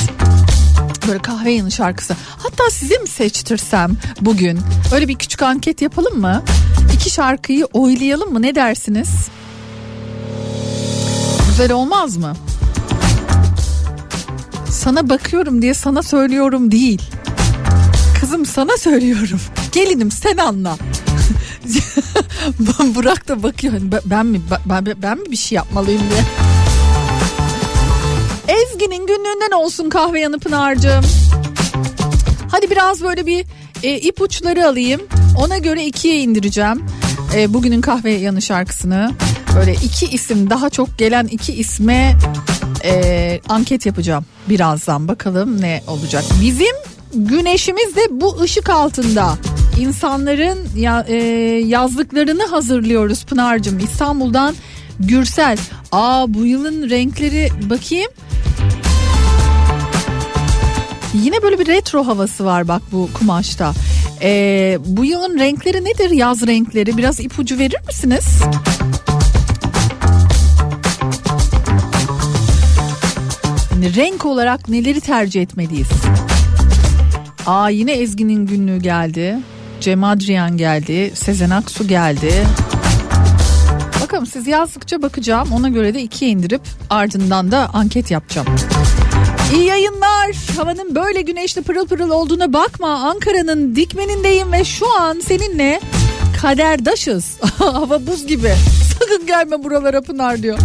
Böyle 1.08 1.18
kahve 1.18 1.52
yanı 1.52 1.70
şarkısı. 1.70 2.16
Hatta 2.38 2.70
size 2.70 2.98
mi 2.98 3.08
seçtirsem 3.08 3.96
bugün? 4.20 4.58
Öyle 4.94 5.08
bir 5.08 5.14
küçük 5.14 5.42
anket 5.42 5.82
yapalım 5.82 6.20
mı? 6.20 6.42
İki 6.94 7.10
şarkıyı 7.10 7.64
oylayalım 7.64 8.32
mı? 8.32 8.42
Ne 8.42 8.54
dersiniz? 8.54 9.08
Güzel 11.48 11.72
olmaz 11.72 12.16
mı? 12.16 12.36
Sana 14.70 15.08
bakıyorum 15.08 15.62
diye 15.62 15.74
sana 15.74 16.02
söylüyorum 16.02 16.70
değil. 16.70 17.02
Kızım 18.28 18.46
sana 18.46 18.76
söylüyorum. 18.76 19.40
Gelinim 19.72 20.10
sen 20.10 20.36
anla. 20.36 20.76
Burak 22.94 23.28
da 23.28 23.42
bakıyor. 23.42 23.72
Hani 23.72 23.92
ben, 24.04 24.26
mi 24.26 24.40
ben, 24.66 24.86
ben 25.02 25.18
mi 25.18 25.30
bir 25.30 25.36
şey 25.36 25.56
yapmalıyım 25.56 26.02
diye. 26.10 26.20
Ezgi'nin 28.58 29.06
günlüğünden 29.06 29.50
olsun 29.50 29.88
kahve 29.90 30.20
yanı 30.20 30.38
Pınar'cığım. 30.38 31.04
Hadi 32.50 32.70
biraz 32.70 33.02
böyle 33.02 33.26
bir 33.26 33.46
e, 33.82 33.98
ipuçları 33.98 34.66
alayım. 34.66 35.00
Ona 35.38 35.58
göre 35.58 35.84
ikiye 35.84 36.20
indireceğim. 36.20 36.84
E, 37.34 37.54
bugünün 37.54 37.80
kahve 37.80 38.10
yanı 38.10 38.42
şarkısını. 38.42 39.10
Böyle 39.56 39.72
iki 39.72 40.06
isim 40.06 40.50
daha 40.50 40.70
çok 40.70 40.98
gelen 40.98 41.26
iki 41.26 41.52
isme 41.52 42.16
e, 42.84 43.40
anket 43.48 43.86
yapacağım. 43.86 44.24
Birazdan 44.48 45.08
bakalım 45.08 45.60
ne 45.60 45.82
olacak. 45.86 46.24
Bizim 46.42 46.76
güneşimiz 47.14 47.96
de 47.96 48.00
bu 48.10 48.40
ışık 48.40 48.70
altında. 48.70 49.34
İnsanların 49.80 50.58
ya, 50.76 51.04
e, 51.08 51.16
yazlıklarını 51.64 52.44
hazırlıyoruz 52.44 53.24
Pınar'cığım. 53.24 53.78
İstanbul'dan 53.78 54.54
Gürsel. 55.00 55.58
Aa 55.92 56.34
bu 56.34 56.46
yılın 56.46 56.90
renkleri 56.90 57.48
bakayım. 57.70 58.10
Yine 61.14 61.42
böyle 61.42 61.58
bir 61.58 61.66
retro 61.66 62.06
havası 62.06 62.44
var 62.44 62.68
bak 62.68 62.82
bu 62.92 63.08
kumaşta. 63.14 63.72
Ee, 64.22 64.78
bu 64.86 65.04
yılın 65.04 65.38
renkleri 65.38 65.84
nedir 65.84 66.10
yaz 66.10 66.46
renkleri? 66.46 66.96
Biraz 66.96 67.20
ipucu 67.20 67.58
verir 67.58 67.80
misiniz? 67.86 68.26
Renk 73.96 74.26
olarak 74.26 74.68
neleri 74.68 75.00
tercih 75.00 75.42
etmeliyiz? 75.42 75.88
Aa 77.48 77.70
yine 77.70 77.92
Ezgi'nin 77.92 78.46
günlüğü 78.46 78.78
geldi. 78.78 79.38
Cem 79.80 80.04
Adrian 80.04 80.56
geldi. 80.56 81.12
Sezen 81.14 81.50
Aksu 81.50 81.88
geldi. 81.88 82.32
Bakalım 84.02 84.26
siz 84.26 84.46
yazdıkça 84.46 85.02
bakacağım. 85.02 85.52
Ona 85.52 85.68
göre 85.68 85.94
de 85.94 86.02
ikiye 86.02 86.30
indirip 86.30 86.60
ardından 86.90 87.50
da 87.50 87.70
anket 87.72 88.10
yapacağım. 88.10 88.46
İyi 89.54 89.64
yayınlar. 89.64 90.36
Havanın 90.56 90.94
böyle 90.94 91.22
güneşli 91.22 91.62
pırıl 91.62 91.86
pırıl 91.86 92.10
olduğuna 92.10 92.52
bakma. 92.52 92.88
Ankara'nın 92.88 93.76
dikmenindeyim 93.76 94.52
ve 94.52 94.64
şu 94.64 95.00
an 95.00 95.20
seninle 95.20 95.80
kaderdaşız. 96.42 97.36
Hava 97.58 98.06
buz 98.06 98.26
gibi. 98.26 98.54
Sakın 98.98 99.26
gelme 99.26 99.64
buralara 99.64 100.00
Pınar 100.00 100.42
diyor. 100.42 100.58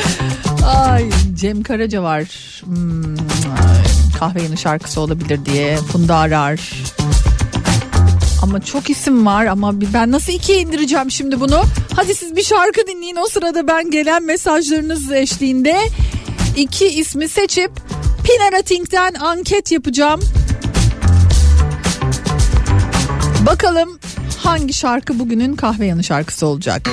Ay 0.66 1.10
Cem 1.34 1.62
Karaca 1.62 2.02
var. 2.02 2.22
Hmm, 2.64 3.21
kahve 4.22 4.42
yanı 4.42 4.56
şarkısı 4.56 5.00
olabilir 5.00 5.44
diye. 5.44 5.76
Funda 5.76 6.16
Arar. 6.16 6.72
Ama 8.42 8.60
çok 8.60 8.90
isim 8.90 9.26
var 9.26 9.46
ama 9.46 9.80
ben 9.80 10.10
nasıl 10.10 10.32
ikiye 10.32 10.60
indireceğim 10.60 11.10
şimdi 11.10 11.40
bunu? 11.40 11.62
Hadi 11.96 12.14
siz 12.14 12.36
bir 12.36 12.42
şarkı 12.42 12.86
dinleyin 12.86 13.16
o 13.16 13.26
sırada 13.26 13.66
ben 13.68 13.90
gelen 13.90 14.22
mesajlarınız 14.22 15.12
eşliğinde 15.12 15.76
iki 16.56 16.86
ismi 16.86 17.28
seçip 17.28 17.70
Pinarating'den 18.24 19.14
anket 19.14 19.72
yapacağım. 19.72 20.20
Bakalım 23.46 23.98
hangi 24.38 24.72
şarkı 24.72 25.18
bugünün 25.18 25.56
kahve 25.56 25.86
yanı 25.86 26.04
şarkısı 26.04 26.46
olacak? 26.46 26.90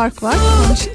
Fark 0.00 0.22
var. 0.22 0.36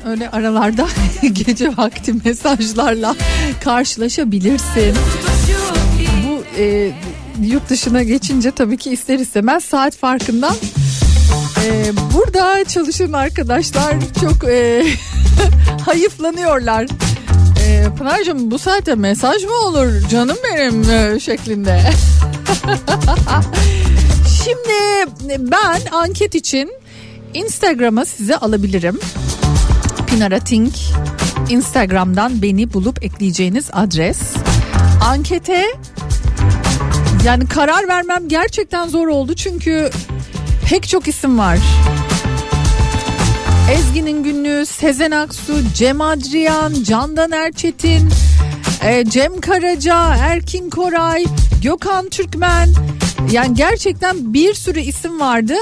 Öyle 0.06 0.30
aralarda 0.30 0.88
gece 1.34 1.78
vakti 1.78 2.14
mesajlarla 2.26 3.16
karşılaşabilirsin. 3.64 4.96
Bu 6.28 6.44
e, 6.58 6.92
yurt 7.42 7.70
dışına 7.70 8.04
geçince 8.04 8.52
tabii 8.52 8.78
ki 8.78 8.92
ister 8.92 9.20
istemez 9.20 9.64
saat 9.64 9.98
farkından 9.98 10.56
e, 11.66 11.92
burada 12.14 12.64
çalışan 12.66 13.12
arkadaşlar 13.12 13.96
çok 14.22 14.44
e, 14.50 14.84
hayıflanıyorlar. 15.86 16.88
E, 17.68 17.86
Pınar'cığım 17.98 18.52
bu 18.52 18.60
saatte 18.60 18.96
mesaj 18.96 19.44
mı 19.44 19.54
olur 19.66 20.10
canım 20.10 20.38
benim 20.44 20.90
e, 20.90 21.20
şeklinde. 21.20 21.82
Şimdi 24.44 25.08
ben 25.52 25.80
anket 25.92 26.36
için 26.36 26.85
Instagram'a 27.36 28.06
size 28.06 28.38
alabilirim. 28.38 29.00
Pinara 30.08 30.40
Tink 30.40 30.74
Instagram'dan 31.50 32.42
beni 32.42 32.74
bulup 32.74 33.04
ekleyeceğiniz 33.04 33.70
adres. 33.74 34.20
Ankete 35.04 35.66
yani 37.26 37.48
karar 37.48 37.88
vermem 37.88 38.28
gerçekten 38.28 38.88
zor 38.88 39.08
oldu 39.08 39.36
çünkü 39.36 39.90
pek 40.70 40.88
çok 40.88 41.08
isim 41.08 41.40
var. 41.40 41.60
Ezgi'nin 43.72 44.24
günlüğü, 44.24 44.66
Sezen 44.66 45.12
Aksu, 45.12 45.54
Cem 45.76 46.02
Adrian, 46.02 46.74
Candan 46.84 47.32
Erçetin, 47.32 48.10
e, 48.84 49.06
Cem 49.06 49.42
Karaca, 49.42 50.16
Erkin 50.16 50.70
Koray, 50.70 51.26
Gökhan 51.64 52.10
Türkmen. 52.10 52.70
Yani 53.32 53.56
gerçekten 53.56 54.34
bir 54.34 54.54
sürü 54.54 54.80
isim 54.80 55.20
vardı. 55.20 55.56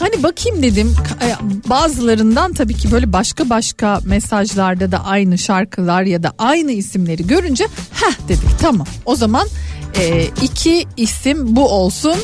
Hani 0.00 0.22
bakayım 0.22 0.62
dedim 0.62 0.94
e, 1.22 1.34
bazılarından 1.68 2.52
tabii 2.52 2.74
ki 2.74 2.90
böyle 2.90 3.12
başka 3.12 3.50
başka 3.50 4.00
mesajlarda 4.04 4.92
da 4.92 5.04
aynı 5.04 5.38
şarkılar 5.38 6.02
ya 6.02 6.22
da 6.22 6.32
aynı 6.38 6.72
isimleri 6.72 7.26
görünce 7.26 7.64
heh 7.92 8.28
dedik 8.28 8.58
tamam 8.60 8.86
o 9.04 9.16
zaman 9.16 9.48
e, 9.98 10.24
iki 10.42 10.86
isim 10.96 11.56
bu 11.56 11.68
olsun 11.68 12.14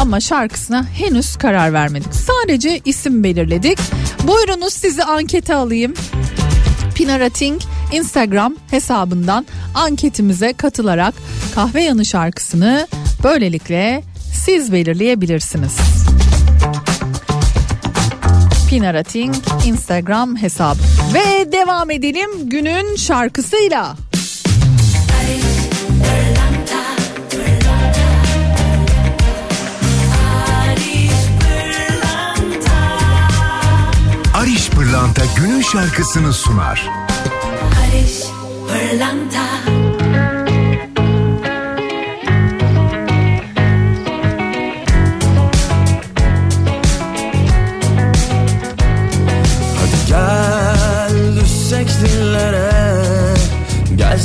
ama 0.00 0.20
şarkısına 0.20 0.86
henüz 0.86 1.36
karar 1.36 1.72
vermedik. 1.72 2.14
Sadece 2.14 2.80
isim 2.84 3.24
belirledik. 3.24 3.78
Buyurunuz 4.26 4.72
sizi 4.72 5.04
ankete 5.04 5.54
alayım. 5.54 5.94
Pinara 6.94 7.28
Ting 7.28 7.60
Instagram 7.92 8.54
hesabından 8.70 9.46
anketimize 9.74 10.52
katılarak 10.52 11.14
kahve 11.54 11.82
yanı 11.82 12.04
şarkısını 12.04 12.88
böylelikle 13.24 14.02
siz 14.44 14.72
belirleyebilirsiniz. 14.72 15.97
Pinara 18.68 19.02
Ting 19.02 19.34
Instagram 19.66 20.36
hesabı. 20.36 20.78
Ve 21.14 21.52
devam 21.52 21.90
edelim 21.90 22.30
günün 22.42 22.96
şarkısıyla. 22.96 23.96
Ariş 34.34 34.70
Pırlanta 34.70 35.22
günün 35.36 35.62
şarkısını 35.62 36.32
sunar. 36.32 36.88
Barış 37.62 38.22
Pırlanta 38.68 39.57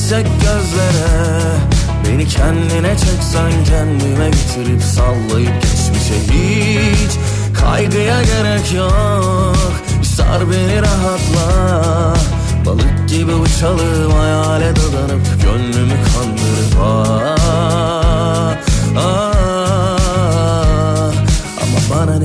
Gelsek 0.03 0.25
gözlere 0.25 1.09
Beni 2.05 2.27
kendine 2.27 2.97
çeksen 2.97 3.51
kendime 3.65 4.30
getirip 4.30 4.81
sallayıp 4.84 5.61
geçmişe 5.61 6.34
hiç 6.34 7.11
Kaygıya 7.59 8.23
gerek 8.23 8.73
yok 8.73 9.57
sar 10.03 10.41
beni 10.51 10.81
rahatla 10.81 12.13
Balık 12.65 13.09
gibi 13.09 13.34
uçalım 13.34 14.11
hayale 14.11 14.75
dadanıp 14.75 15.21
Gönlümü 15.43 15.95
kandırıp 16.13 16.80
ah, 16.81 18.55
ah. 18.97 19.32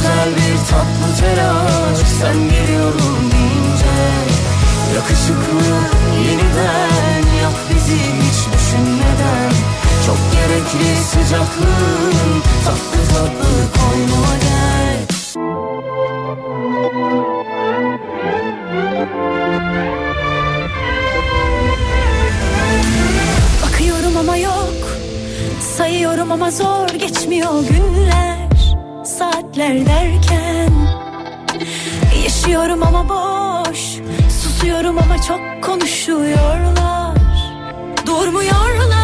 güzel 0.00 0.28
bir 0.36 0.56
tatlı 0.70 1.20
telaş. 1.20 1.98
Sen 2.20 2.34
geliyorum 2.50 3.30
deyince 3.32 3.96
Yakışıklı 4.94 5.74
yeniden 6.28 7.36
yap 7.42 7.52
bizi 7.74 7.96
hiç 7.96 8.54
düşünmeden. 8.54 9.52
Çok 10.06 10.16
gerekli 10.32 10.96
sıcaklığın 11.04 12.42
tatlı 12.64 13.14
tatlı 13.14 13.50
koynuma 13.80 14.36
gel. 14.42 14.96
Bakıyorum 23.62 24.16
ama 24.16 24.36
yok 24.36 24.98
Sayıyorum 25.76 26.32
ama 26.32 26.50
zor 26.50 26.88
geçmiyor 26.88 27.64
günler 27.68 28.39
Saatler 29.20 29.86
derken 29.86 30.72
Yaşıyorum 32.24 32.82
ama 32.82 33.08
boş 33.08 33.78
Susuyorum 34.42 34.98
ama 34.98 35.22
çok 35.22 35.64
konuşuyorlar. 35.64 37.16
Durmuyorlar 38.06 38.99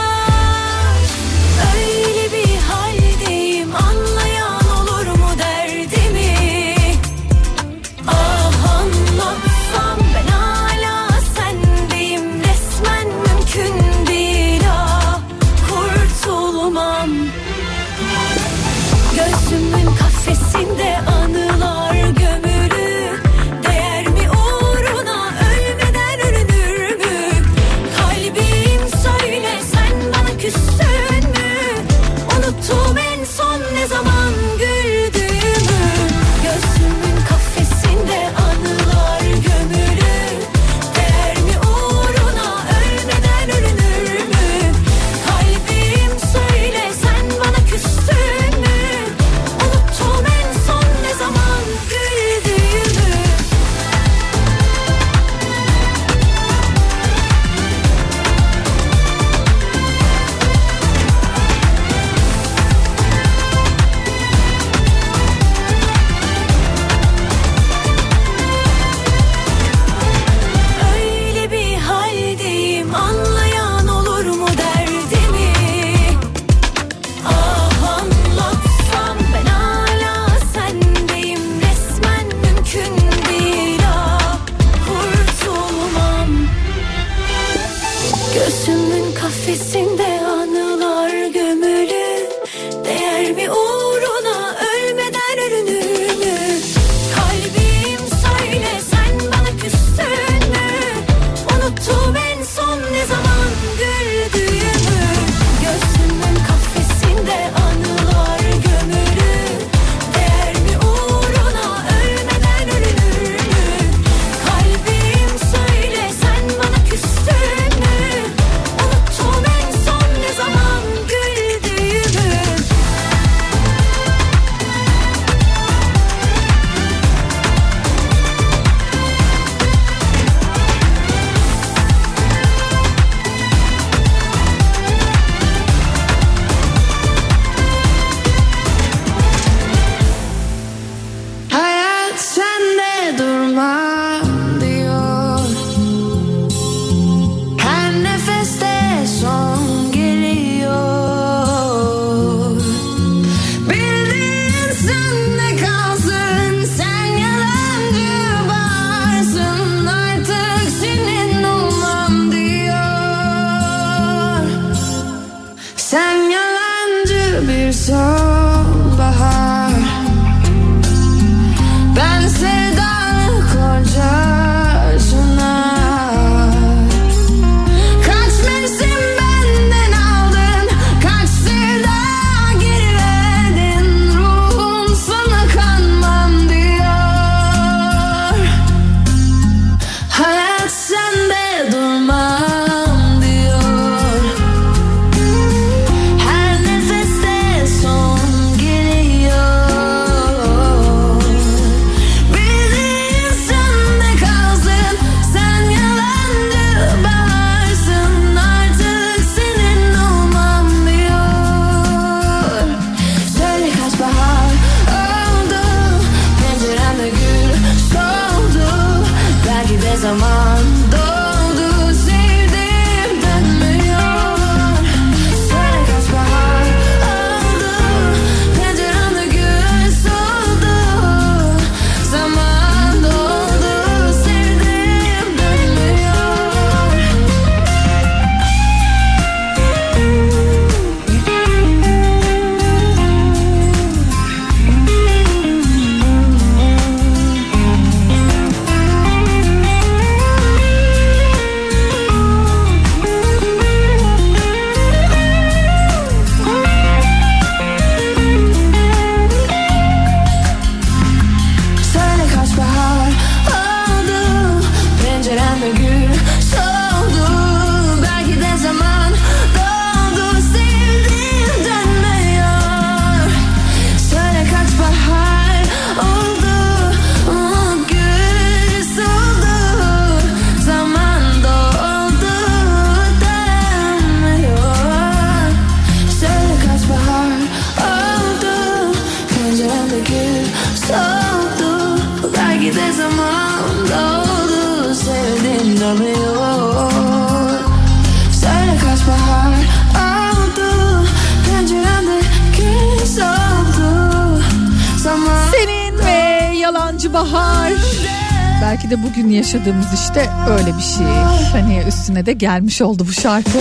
yaşadığımız 309.46 309.86
işte 309.94 310.30
öyle 310.48 310.76
bir 310.76 310.82
şey. 310.82 311.06
Hani 311.52 311.82
üstüne 311.88 312.26
de 312.26 312.32
gelmiş 312.32 312.82
oldu 312.82 313.06
bu 313.08 313.12
şarkı. 313.12 313.58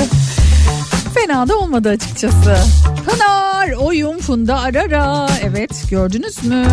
Fena 1.13 1.47
da 1.47 1.57
olmadı 1.57 1.89
açıkçası. 1.89 2.57
Pınar 3.05 3.71
oyun 3.71 4.19
Funda 4.19 4.59
Arara. 4.59 5.29
Evet 5.43 5.83
gördünüz 5.89 6.43
mü? 6.43 6.65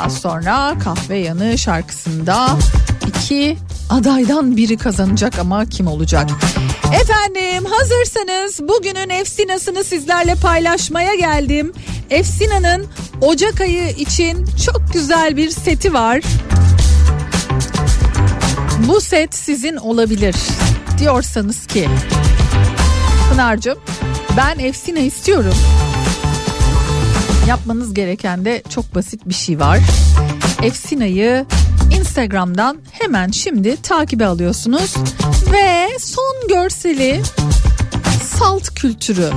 Az 0.00 0.18
sonra 0.18 0.74
kahve 0.84 1.18
yanı 1.18 1.58
şarkısında 1.58 2.48
iki 3.06 3.56
adaydan 3.90 4.56
biri 4.56 4.76
kazanacak 4.76 5.38
ama 5.38 5.66
kim 5.66 5.86
olacak? 5.86 6.30
Efendim 7.02 7.64
hazırsanız 7.70 8.68
bugünün 8.68 9.10
Efsinasını 9.10 9.84
sizlerle 9.84 10.34
paylaşmaya 10.34 11.14
geldim. 11.14 11.72
Efsina'nın 12.10 12.86
Ocak 13.20 13.60
ayı 13.60 13.88
için 13.88 14.46
çok 14.64 14.82
güzel 14.92 15.36
bir 15.36 15.50
seti 15.50 15.94
var. 15.94 16.20
Bu 18.88 19.00
set 19.00 19.34
sizin 19.34 19.76
olabilir 19.76 20.36
diyorsanız 20.98 21.66
ki 21.66 21.88
Pınar'cığım 23.30 23.78
ben 24.36 24.58
Efsina 24.58 24.98
istiyorum. 24.98 25.54
Yapmanız 27.48 27.94
gereken 27.94 28.44
de 28.44 28.62
çok 28.68 28.94
basit 28.94 29.28
bir 29.28 29.34
şey 29.34 29.60
var. 29.60 29.80
Efsina'yı 30.62 31.46
Instagram'dan 31.98 32.78
hemen 32.90 33.30
şimdi 33.30 33.82
takibe 33.82 34.26
alıyorsunuz 34.26 34.94
ve 35.52 35.98
son 35.98 36.48
görseli 36.48 37.22
salt 38.38 38.74
kültürü. 38.74 39.30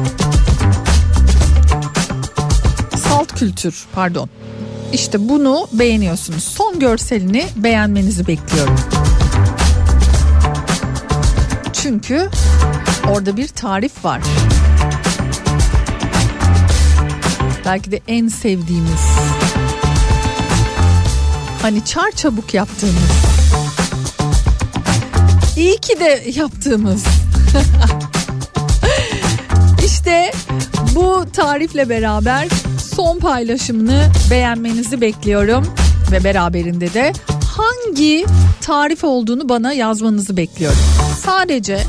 Salt 3.10 3.36
kültür 3.36 3.86
pardon. 3.94 4.30
İşte 4.94 5.30
bunu 5.30 5.68
beğeniyorsunuz. 5.74 6.44
Son 6.44 6.80
görselini 6.80 7.46
beğenmenizi 7.56 8.28
bekliyorum. 8.28 8.76
Çünkü 11.84 12.30
orada 13.10 13.38
bir 13.38 13.48
tarif 13.48 14.06
var. 14.06 14.22
Belki 17.66 17.92
de 17.92 18.00
en 18.08 18.28
sevdiğimiz. 18.28 19.02
Hani 21.62 21.86
çar 21.86 22.12
çabuk 22.12 22.54
yaptığımız. 22.54 22.96
İyi 25.58 25.78
ki 25.78 26.00
de 26.00 26.24
yaptığımız. 26.36 27.04
işte 29.86 30.32
bu 30.96 31.26
tarifle 31.34 31.90
beraber 31.90 32.48
son 32.96 33.20
paylaşımını 33.20 34.12
beğenmenizi 34.32 35.02
bekliyorum 35.02 35.68
ve 36.12 36.24
beraberinde 36.24 36.94
de 36.94 37.14
hangi 37.58 38.26
tarif 38.62 39.04
olduğunu 39.04 39.50
bana 39.50 39.74
yazmanızı 39.74 40.38
bekliyorum. 40.38 41.09
Sadece 41.26 41.84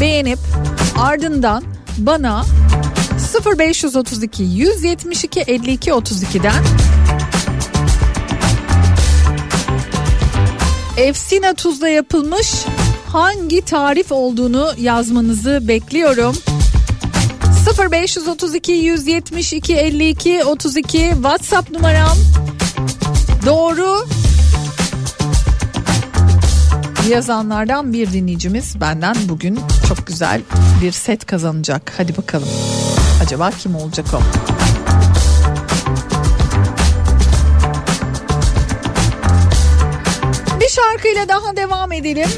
beğenip 0.00 0.38
ardından 0.98 1.64
bana 1.98 2.44
0532 3.58 4.42
172 4.42 5.40
52 5.40 5.90
32'den 5.90 6.64
Efsina 10.96 11.54
tuzla 11.54 11.88
yapılmış 11.88 12.64
hangi 13.12 13.64
tarif 13.64 14.12
olduğunu 14.12 14.72
yazmanızı 14.78 15.68
bekliyorum. 15.68 16.36
0532 17.92 18.72
172 18.72 19.76
52 19.76 20.44
32 20.44 21.10
WhatsApp 21.14 21.70
numaram. 21.70 22.16
Doğru 23.46 24.06
yazanlardan 27.10 27.92
bir 27.92 28.12
dinleyicimiz 28.12 28.80
benden 28.80 29.16
bugün 29.28 29.60
çok 29.88 30.06
güzel 30.06 30.40
bir 30.82 30.92
set 30.92 31.26
kazanacak. 31.26 31.92
Hadi 31.96 32.16
bakalım. 32.16 32.48
Acaba 33.22 33.50
kim 33.50 33.74
olacak 33.74 34.06
o? 34.14 34.20
Bir 40.60 40.68
şarkıyla 40.68 41.28
daha 41.28 41.56
devam 41.56 41.92
edelim. 41.92 42.28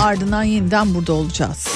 Ardından 0.00 0.42
yeniden 0.42 0.94
burada 0.94 1.12
olacağız. 1.12 1.75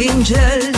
incel 0.00 0.77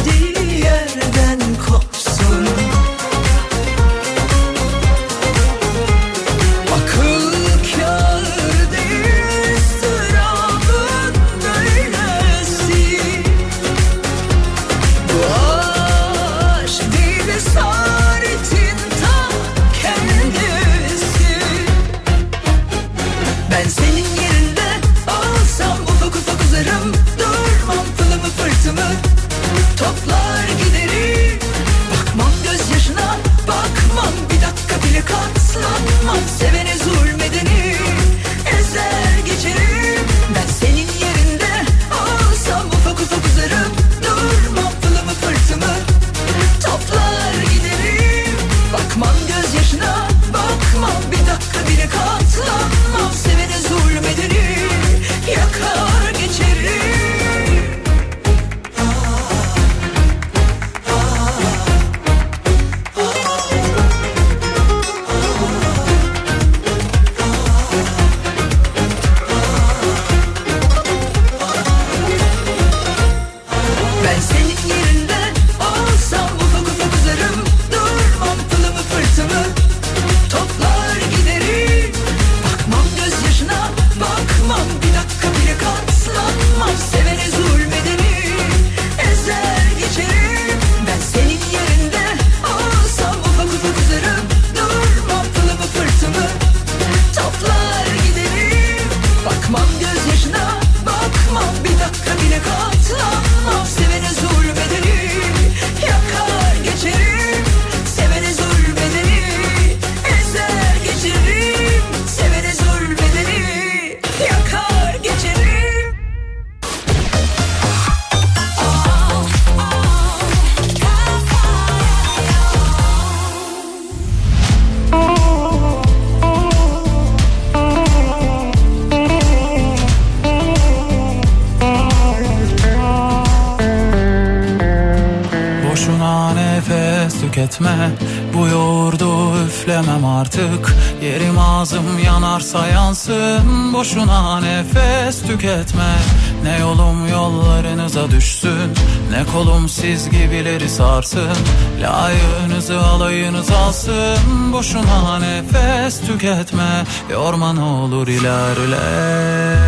sarsın 151.02 151.44
Layığınızı 151.80 152.80
alayınız 152.80 153.50
alsın. 153.50 154.52
Boşuna 154.52 155.18
nefes 155.18 156.00
tüketme. 156.00 156.84
Yorman 157.10 157.56
olur 157.56 158.08
ilerle. 158.08 159.59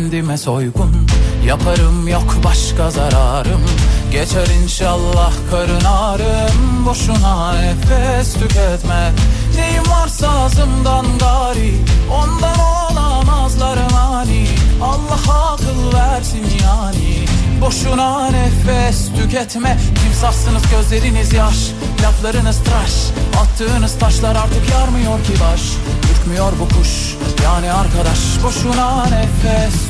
Kendime 0.00 0.38
soygun 0.38 1.06
Yaparım 1.46 2.08
yok 2.08 2.36
başka 2.44 2.90
zararım. 2.90 3.60
Geçer 4.12 4.46
inşallah 4.62 5.32
karın 5.50 5.84
ağrım 5.84 6.86
Boşuna 6.86 7.52
nefes 7.52 8.34
tüketme. 8.34 9.12
Neyim 9.56 9.82
varsa 9.90 10.28
ağzımdan 10.28 11.06
gari 11.18 11.74
Ondan 12.12 12.58
olamazlar 12.58 13.78
mani. 13.92 14.46
Allah 14.82 15.52
akıl 15.52 15.98
versin 15.98 16.46
yani 16.62 17.26
Boşuna 17.60 18.30
nefes 18.30 19.08
tüketme. 19.16 19.78
Timsahsınız 20.02 20.62
gözleriniz 20.70 21.32
yaş 21.32 21.56
Laflarınız 22.02 22.58
tıraş. 22.58 22.92
Attığınız 23.40 23.98
taşlar 23.98 24.36
artık 24.36 24.70
yarmıyor 24.70 25.24
ki 25.24 25.32
baş. 25.32 25.62
Ürkmüyor 26.12 26.52
bu 26.60 26.68
kuş 26.68 27.16
yani 27.44 27.72
arkadaş. 27.72 28.18
Boşuna 28.44 29.04
nefes 29.04 29.89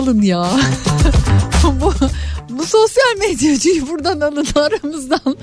alın 0.00 0.22
ya. 0.22 0.50
bu, 1.80 1.92
bu 2.50 2.66
sosyal 2.66 3.16
medyacıyı 3.18 3.88
buradan 3.88 4.20
alın 4.20 4.46
aramızdan. 4.54 5.36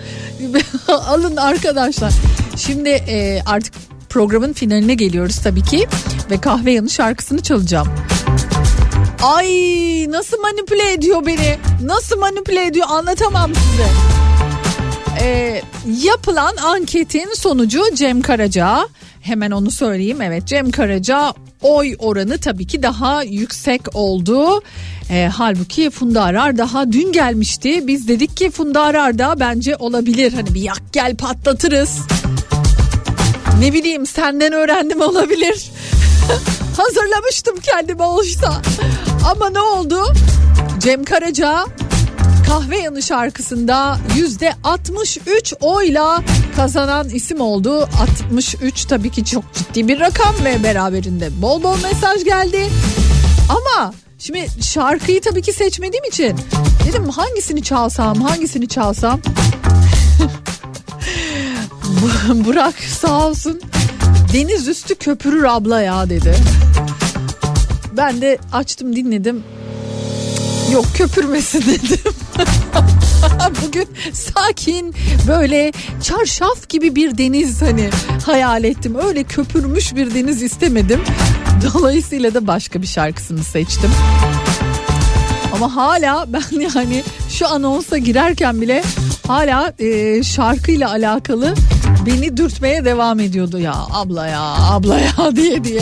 alın 0.87 1.35
arkadaşlar. 1.35 2.13
Şimdi 2.55 2.89
e, 2.89 3.41
artık 3.45 3.73
programın 4.09 4.53
finaline 4.53 4.93
geliyoruz 4.93 5.35
tabii 5.43 5.63
ki. 5.63 5.87
Ve 6.31 6.41
kahve 6.41 6.71
yanı 6.71 6.89
şarkısını 6.89 7.41
çalacağım. 7.41 7.87
Ay 9.23 9.47
nasıl 10.09 10.39
manipüle 10.39 10.91
ediyor 10.91 11.25
beni. 11.25 11.57
Nasıl 11.83 12.19
manipüle 12.19 12.65
ediyor 12.65 12.87
anlatamam 12.89 13.51
size. 13.55 13.89
Ee, 15.21 15.61
yapılan 16.03 16.55
anketin 16.55 17.33
sonucu 17.33 17.81
Cem 17.95 18.21
Karaca. 18.21 18.87
Hemen 19.21 19.51
onu 19.51 19.71
söyleyeyim. 19.71 20.21
Evet 20.21 20.45
Cem 20.45 20.71
Karaca 20.71 21.33
oy 21.67 21.95
oranı 21.99 22.37
tabii 22.37 22.67
ki 22.67 22.83
daha 22.83 23.23
yüksek 23.23 23.81
oldu. 23.93 24.61
Ee, 25.09 25.29
halbuki 25.37 25.89
Funda 25.89 26.23
Arar 26.23 26.57
daha 26.57 26.91
dün 26.91 27.11
gelmişti. 27.11 27.87
Biz 27.87 28.07
dedik 28.07 28.37
ki 28.37 28.51
Funda 28.51 28.81
Arar 28.81 29.17
da 29.17 29.39
bence 29.39 29.75
olabilir. 29.75 30.33
Hani 30.33 30.53
bir 30.53 30.61
yak 30.61 30.81
gel 30.93 31.15
patlatırız. 31.15 31.99
Ne 33.59 33.73
bileyim 33.73 34.05
senden 34.05 34.53
öğrendim 34.53 35.01
olabilir. 35.01 35.71
Hazırlamıştım 36.77 37.55
kendime 37.59 38.03
olsa. 38.03 38.61
Ama 39.31 39.49
ne 39.49 39.61
oldu? 39.61 40.13
Cem 40.79 41.03
Karaca 41.03 41.65
Kahve 42.47 42.77
Yanı 42.77 43.01
şarkısında 43.01 43.97
yüzde 44.15 44.53
63 44.63 45.53
oyla 45.61 46.23
kazanan 46.55 47.09
isim 47.09 47.41
oldu. 47.41 47.89
63 47.99 48.85
tabii 48.85 49.11
ki 49.11 49.25
çok 49.25 49.53
ciddi 49.53 49.87
bir 49.87 49.99
rakam 49.99 50.35
ve 50.45 50.63
beraberinde 50.63 51.41
bol 51.41 51.63
bol 51.63 51.77
mesaj 51.83 52.23
geldi. 52.23 52.69
Ama 53.49 53.93
şimdi 54.19 54.47
şarkıyı 54.61 55.21
tabii 55.21 55.41
ki 55.41 55.53
seçmediğim 55.53 56.05
için 56.05 56.37
dedim 56.87 57.09
hangisini 57.09 57.63
çalsam 57.63 58.21
hangisini 58.21 58.67
çalsam. 58.67 59.19
Burak 62.45 62.75
sağ 62.79 63.27
olsun 63.27 63.61
deniz 64.33 64.67
üstü 64.67 64.95
köpürür 64.95 65.43
abla 65.43 65.81
ya 65.81 66.09
dedi. 66.09 66.35
Ben 67.97 68.21
de 68.21 68.37
açtım 68.53 68.95
dinledim. 68.95 69.43
Yok 70.71 70.85
köpürmesin 70.93 71.61
dedim. 71.67 72.13
Bugün 73.65 73.87
sakin 74.13 74.95
böyle 75.27 75.71
çarşaf 76.03 76.69
gibi 76.69 76.95
bir 76.95 77.17
deniz 77.17 77.61
hani 77.61 77.89
hayal 78.25 78.63
ettim. 78.63 78.95
Öyle 79.07 79.23
köpürmüş 79.23 79.95
bir 79.95 80.15
deniz 80.15 80.43
istemedim. 80.43 81.01
Dolayısıyla 81.73 82.33
da 82.33 82.47
başka 82.47 82.81
bir 82.81 82.87
şarkısını 82.87 83.43
seçtim. 83.43 83.91
Ama 85.53 85.75
hala 85.75 86.25
ben 86.27 86.43
yani 86.75 87.03
şu 87.29 87.47
anonsa 87.47 87.97
girerken 87.97 88.61
bile 88.61 88.83
hala 89.27 89.73
e, 89.79 90.23
şarkıyla 90.23 90.89
alakalı 90.89 91.53
beni 92.05 92.37
dürtmeye 92.37 92.85
devam 92.85 93.19
ediyordu 93.19 93.59
ya 93.59 93.73
abla 93.93 94.27
ya 94.27 94.41
abla 94.41 94.99
ya 94.99 95.35
diye 95.35 95.63
diye. 95.63 95.81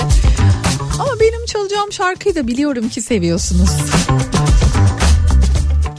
Ama 0.99 1.19
benim 1.19 1.45
çalacağım 1.45 1.91
şarkıyı 1.91 2.35
da 2.35 2.47
biliyorum 2.47 2.89
ki 2.89 3.01
seviyorsunuz. 3.01 3.69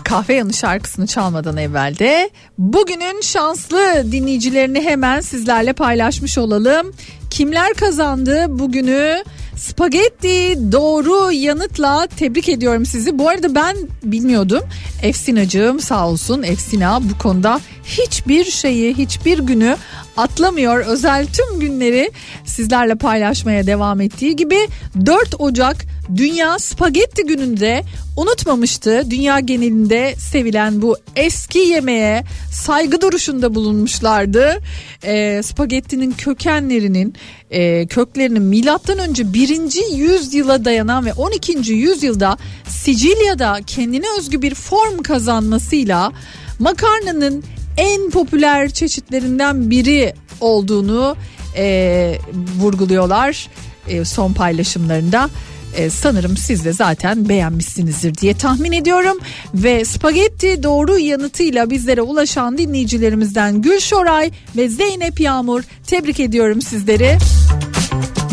Kahve 0.06 0.34
Yanı 0.34 0.52
şarkısını 0.52 1.06
çalmadan 1.06 1.56
evvel 1.56 1.98
de 1.98 2.30
bugünün 2.58 3.20
şanslı 3.20 4.12
dinleyicilerini 4.12 4.80
hemen 4.80 5.20
sizlerle 5.20 5.72
paylaşmış 5.72 6.38
olalım. 6.38 6.92
Kimler 7.30 7.74
kazandı 7.74 8.46
bugünü? 8.48 9.24
Spagetti 9.56 10.58
doğru 10.72 11.32
yanıtla 11.32 12.06
tebrik 12.06 12.48
ediyorum 12.48 12.86
sizi. 12.86 13.18
Bu 13.18 13.28
arada 13.28 13.54
ben 13.54 13.76
bilmiyordum. 14.02 14.62
Efsinacığım 15.02 15.80
sağ 15.80 16.08
olsun 16.08 16.42
Efsina 16.42 17.00
bu 17.02 17.18
konuda 17.18 17.60
hiçbir 17.84 18.44
şeyi 18.44 18.94
hiçbir 18.94 19.38
günü 19.38 19.76
atlamıyor. 20.16 20.78
Özel 20.86 21.26
tüm 21.26 21.60
günleri 21.60 22.10
sizlerle 22.44 22.94
paylaşmaya 22.94 23.66
devam 23.66 24.00
ettiği 24.00 24.36
gibi 24.36 24.58
4 25.06 25.34
Ocak 25.38 25.76
Dünya 26.16 26.58
Spagetti 26.58 27.26
Günü'nde 27.26 27.82
unutmamıştı. 28.16 29.10
Dünya 29.10 29.40
genelinde 29.40 30.14
sevilen 30.18 30.82
bu 30.82 30.96
eski 31.16 31.58
yemeğe 31.58 32.24
saygı 32.52 33.00
duruşunda 33.00 33.54
bulunmuşlardı. 33.54 34.58
E, 35.02 35.42
spagettinin 35.42 36.12
kökenlerinin 36.12 37.14
e, 37.50 37.86
köklerinin 37.86 38.42
milattan 38.42 38.98
önce 38.98 39.32
1. 39.32 39.96
yüzyıla 39.96 40.64
dayanan 40.64 41.06
ve 41.06 41.12
12. 41.12 41.72
yüzyılda 41.72 42.38
Sicilya'da 42.68 43.58
kendine 43.66 44.06
özgü 44.18 44.42
bir 44.42 44.54
form 44.54 45.02
kazanmasıyla 45.02 46.12
makarnanın 46.58 47.44
en 47.76 48.10
popüler 48.10 48.70
çeşitlerinden 48.70 49.70
biri 49.70 50.14
olduğunu 50.40 51.16
e, 51.56 52.18
vurguluyorlar 52.60 53.48
e, 53.88 54.04
son 54.04 54.32
paylaşımlarında. 54.32 55.30
E, 55.76 55.90
sanırım 55.90 56.36
siz 56.36 56.64
de 56.64 56.72
zaten 56.72 57.28
beğenmişsinizdir 57.28 58.14
diye 58.14 58.34
tahmin 58.34 58.72
ediyorum. 58.72 59.18
Ve 59.54 59.84
spagetti 59.84 60.62
doğru 60.62 60.98
yanıtıyla 60.98 61.70
bizlere 61.70 62.02
ulaşan 62.02 62.58
dinleyicilerimizden 62.58 63.62
Gül 63.62 63.80
Şoray 63.80 64.30
ve 64.56 64.68
Zeynep 64.68 65.20
Yağmur 65.20 65.62
tebrik 65.86 66.20
ediyorum 66.20 66.62
sizleri. 66.62 67.18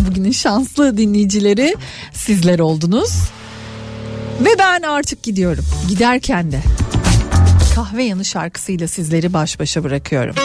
Bugünün 0.10 0.32
şanslı 0.32 0.98
dinleyicileri 0.98 1.76
sizler 2.14 2.60
oldunuz. 2.60 3.14
Ve 4.42 4.50
ben 4.60 4.82
artık 4.82 5.24
gidiyorum. 5.24 5.66
Giderken 5.90 6.52
de 6.52 6.60
kahve 7.76 8.04
yanı 8.04 8.26
şarkısıyla 8.26 8.88
sizleri 8.88 9.34
baş 9.34 9.60
başa 9.60 9.84
bırakıyorum. 9.84 10.36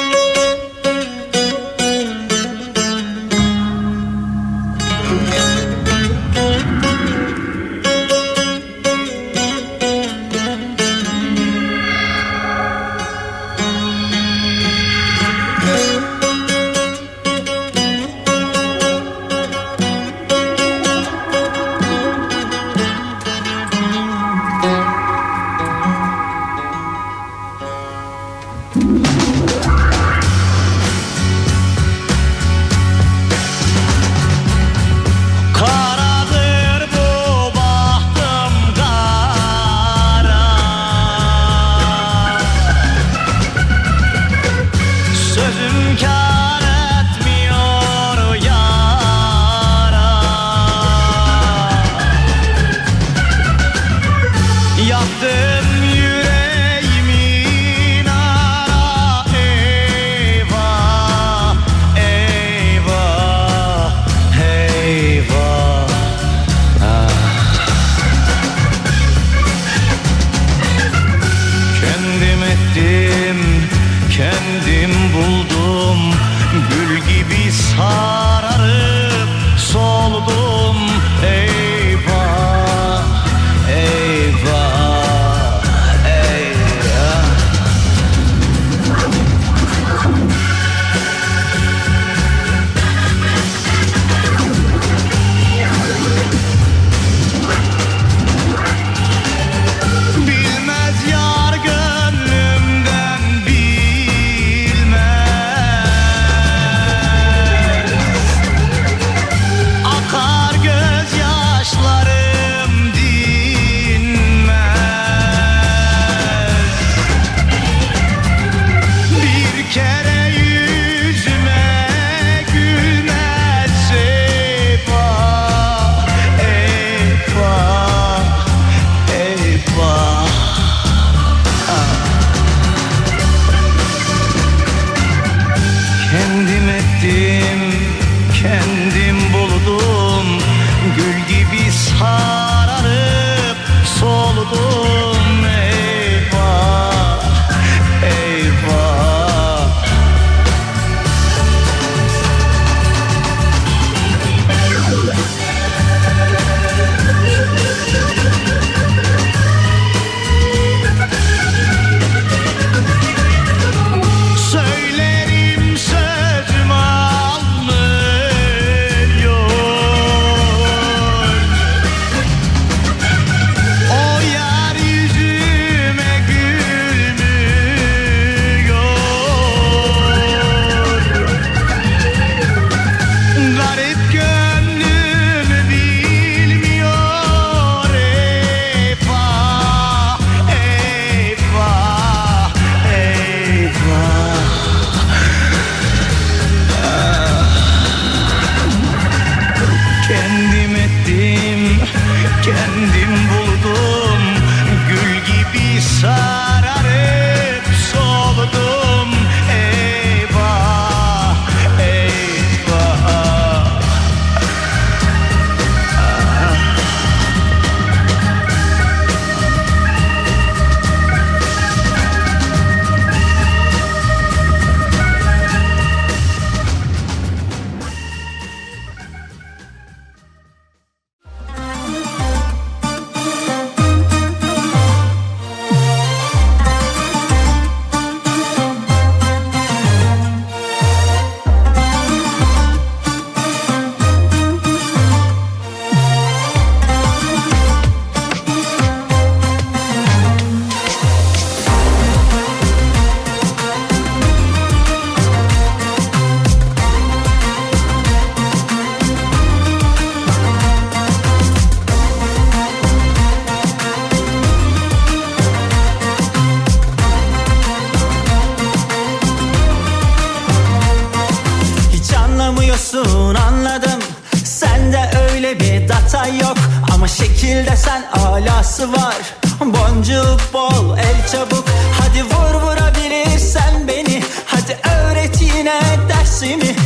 istiyorsun 272.78 273.34
anladım. 273.34 274.00
Sende 274.44 275.10
öyle 275.30 275.60
bir 275.60 275.88
data 275.88 276.26
yok. 276.26 276.56
Ama 276.94 277.08
şekilde 277.08 277.76
sen 277.76 278.04
alası 278.12 278.92
var. 278.92 279.16
Boncuk 279.60 280.40
bol 280.52 280.98
el 280.98 281.28
çabuk. 281.32 281.64
Hadi 282.00 282.24
vur 282.24 282.60
vurabilirsen 282.60 283.88
beni. 283.88 284.22
Hadi 284.46 284.78
öğret 284.94 285.42
yine 285.42 285.80
dersimi. 286.08 286.76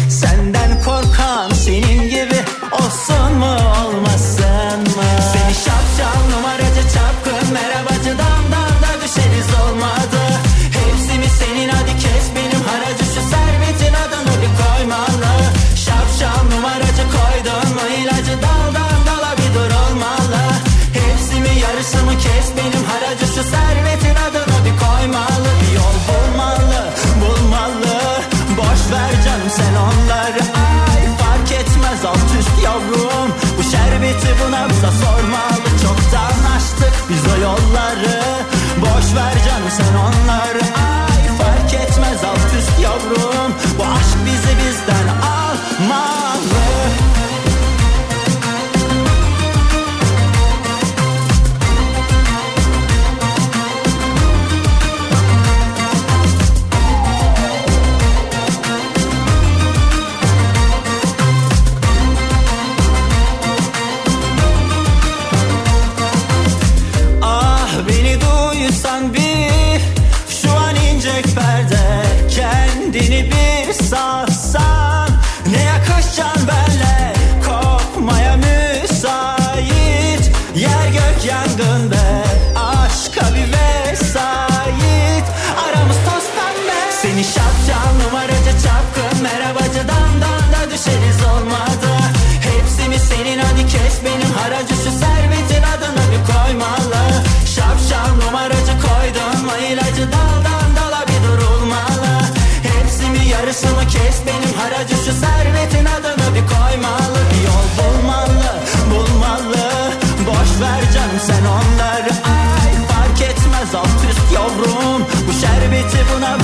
Bu 43.82 43.86
aşk 43.86 44.16
bizi 44.26 44.56
bizden 44.58 45.21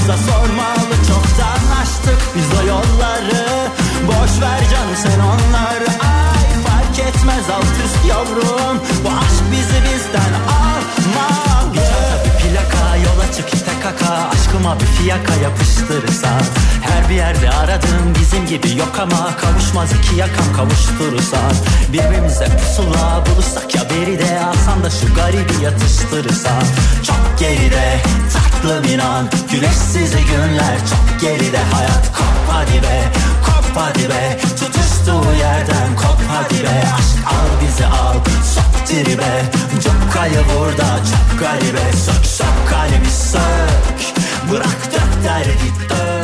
Yoksa 0.08 0.32
sormalı 0.32 0.94
çoktan 1.08 1.80
açtık 1.82 2.18
biz 2.36 2.60
o 2.60 2.66
yolları. 2.66 3.46
Boş 4.06 4.42
ver 4.42 4.60
canım 4.70 4.96
sen 5.02 5.20
onları. 5.20 5.88
Ay 5.88 6.62
fark 6.64 6.98
etmez 6.98 7.50
alt 7.50 7.64
üst 7.84 8.08
yavrum. 8.08 8.78
Bu 9.04 9.08
aşk 9.08 9.42
bizi 9.52 9.82
bizden 9.84 10.32
almaz 10.32 11.37
kaka 13.88 14.28
Aşkıma 14.28 14.80
bir 14.80 14.86
fiyaka 14.86 15.34
yapıştırırsan 15.34 16.42
Her 16.82 17.08
bir 17.08 17.14
yerde 17.14 17.50
aradığım 17.50 18.14
bizim 18.20 18.46
gibi 18.46 18.78
yok 18.78 18.98
ama 19.00 19.36
Kavuşmaz 19.36 19.92
iki 19.92 20.16
yakam 20.16 20.52
kavuşturursan 20.56 21.52
Birbirimize 21.92 22.44
pusula 22.44 23.24
bulursak 23.26 23.74
ya 23.74 23.82
beri 23.90 24.18
de 24.18 24.40
Alsan 24.40 24.84
da 24.84 24.90
şu 24.90 25.14
garibi 25.14 25.64
yatıştırırsan 25.64 26.62
Çok 27.06 27.38
geride 27.38 28.00
tatlım 28.32 28.84
inan 28.92 29.26
Güneşsiz 29.52 30.10
günler. 30.10 30.78
Çok 30.90 31.20
geride 31.20 31.58
Hayat 31.72 32.12
kop 32.12 32.52
hadi 32.52 32.82
be 32.82 33.12
hadi 33.78 34.08
be 34.08 34.38
Tutuştuğu 34.40 35.32
yerden. 35.40 35.96
Kop 35.96 36.20
hadi 36.28 36.62
be 36.62 36.82
Aşk 36.98 37.26
al 37.26 37.48
bizi 37.62 37.86
al. 37.86 38.14
Sok 38.54 38.88
dibe 38.88 39.44
Cokkayı 39.84 40.40
vur 40.40 40.78
da 40.78 40.98
çok 41.10 41.40
garibe. 41.40 41.92
Sök 41.92 42.26
sök 42.26 42.68
kalemi 42.70 43.10
sök. 43.10 44.14
Bırak 44.50 44.92
dök 44.92 45.24
derdi 45.24 45.72
dök 45.90 46.17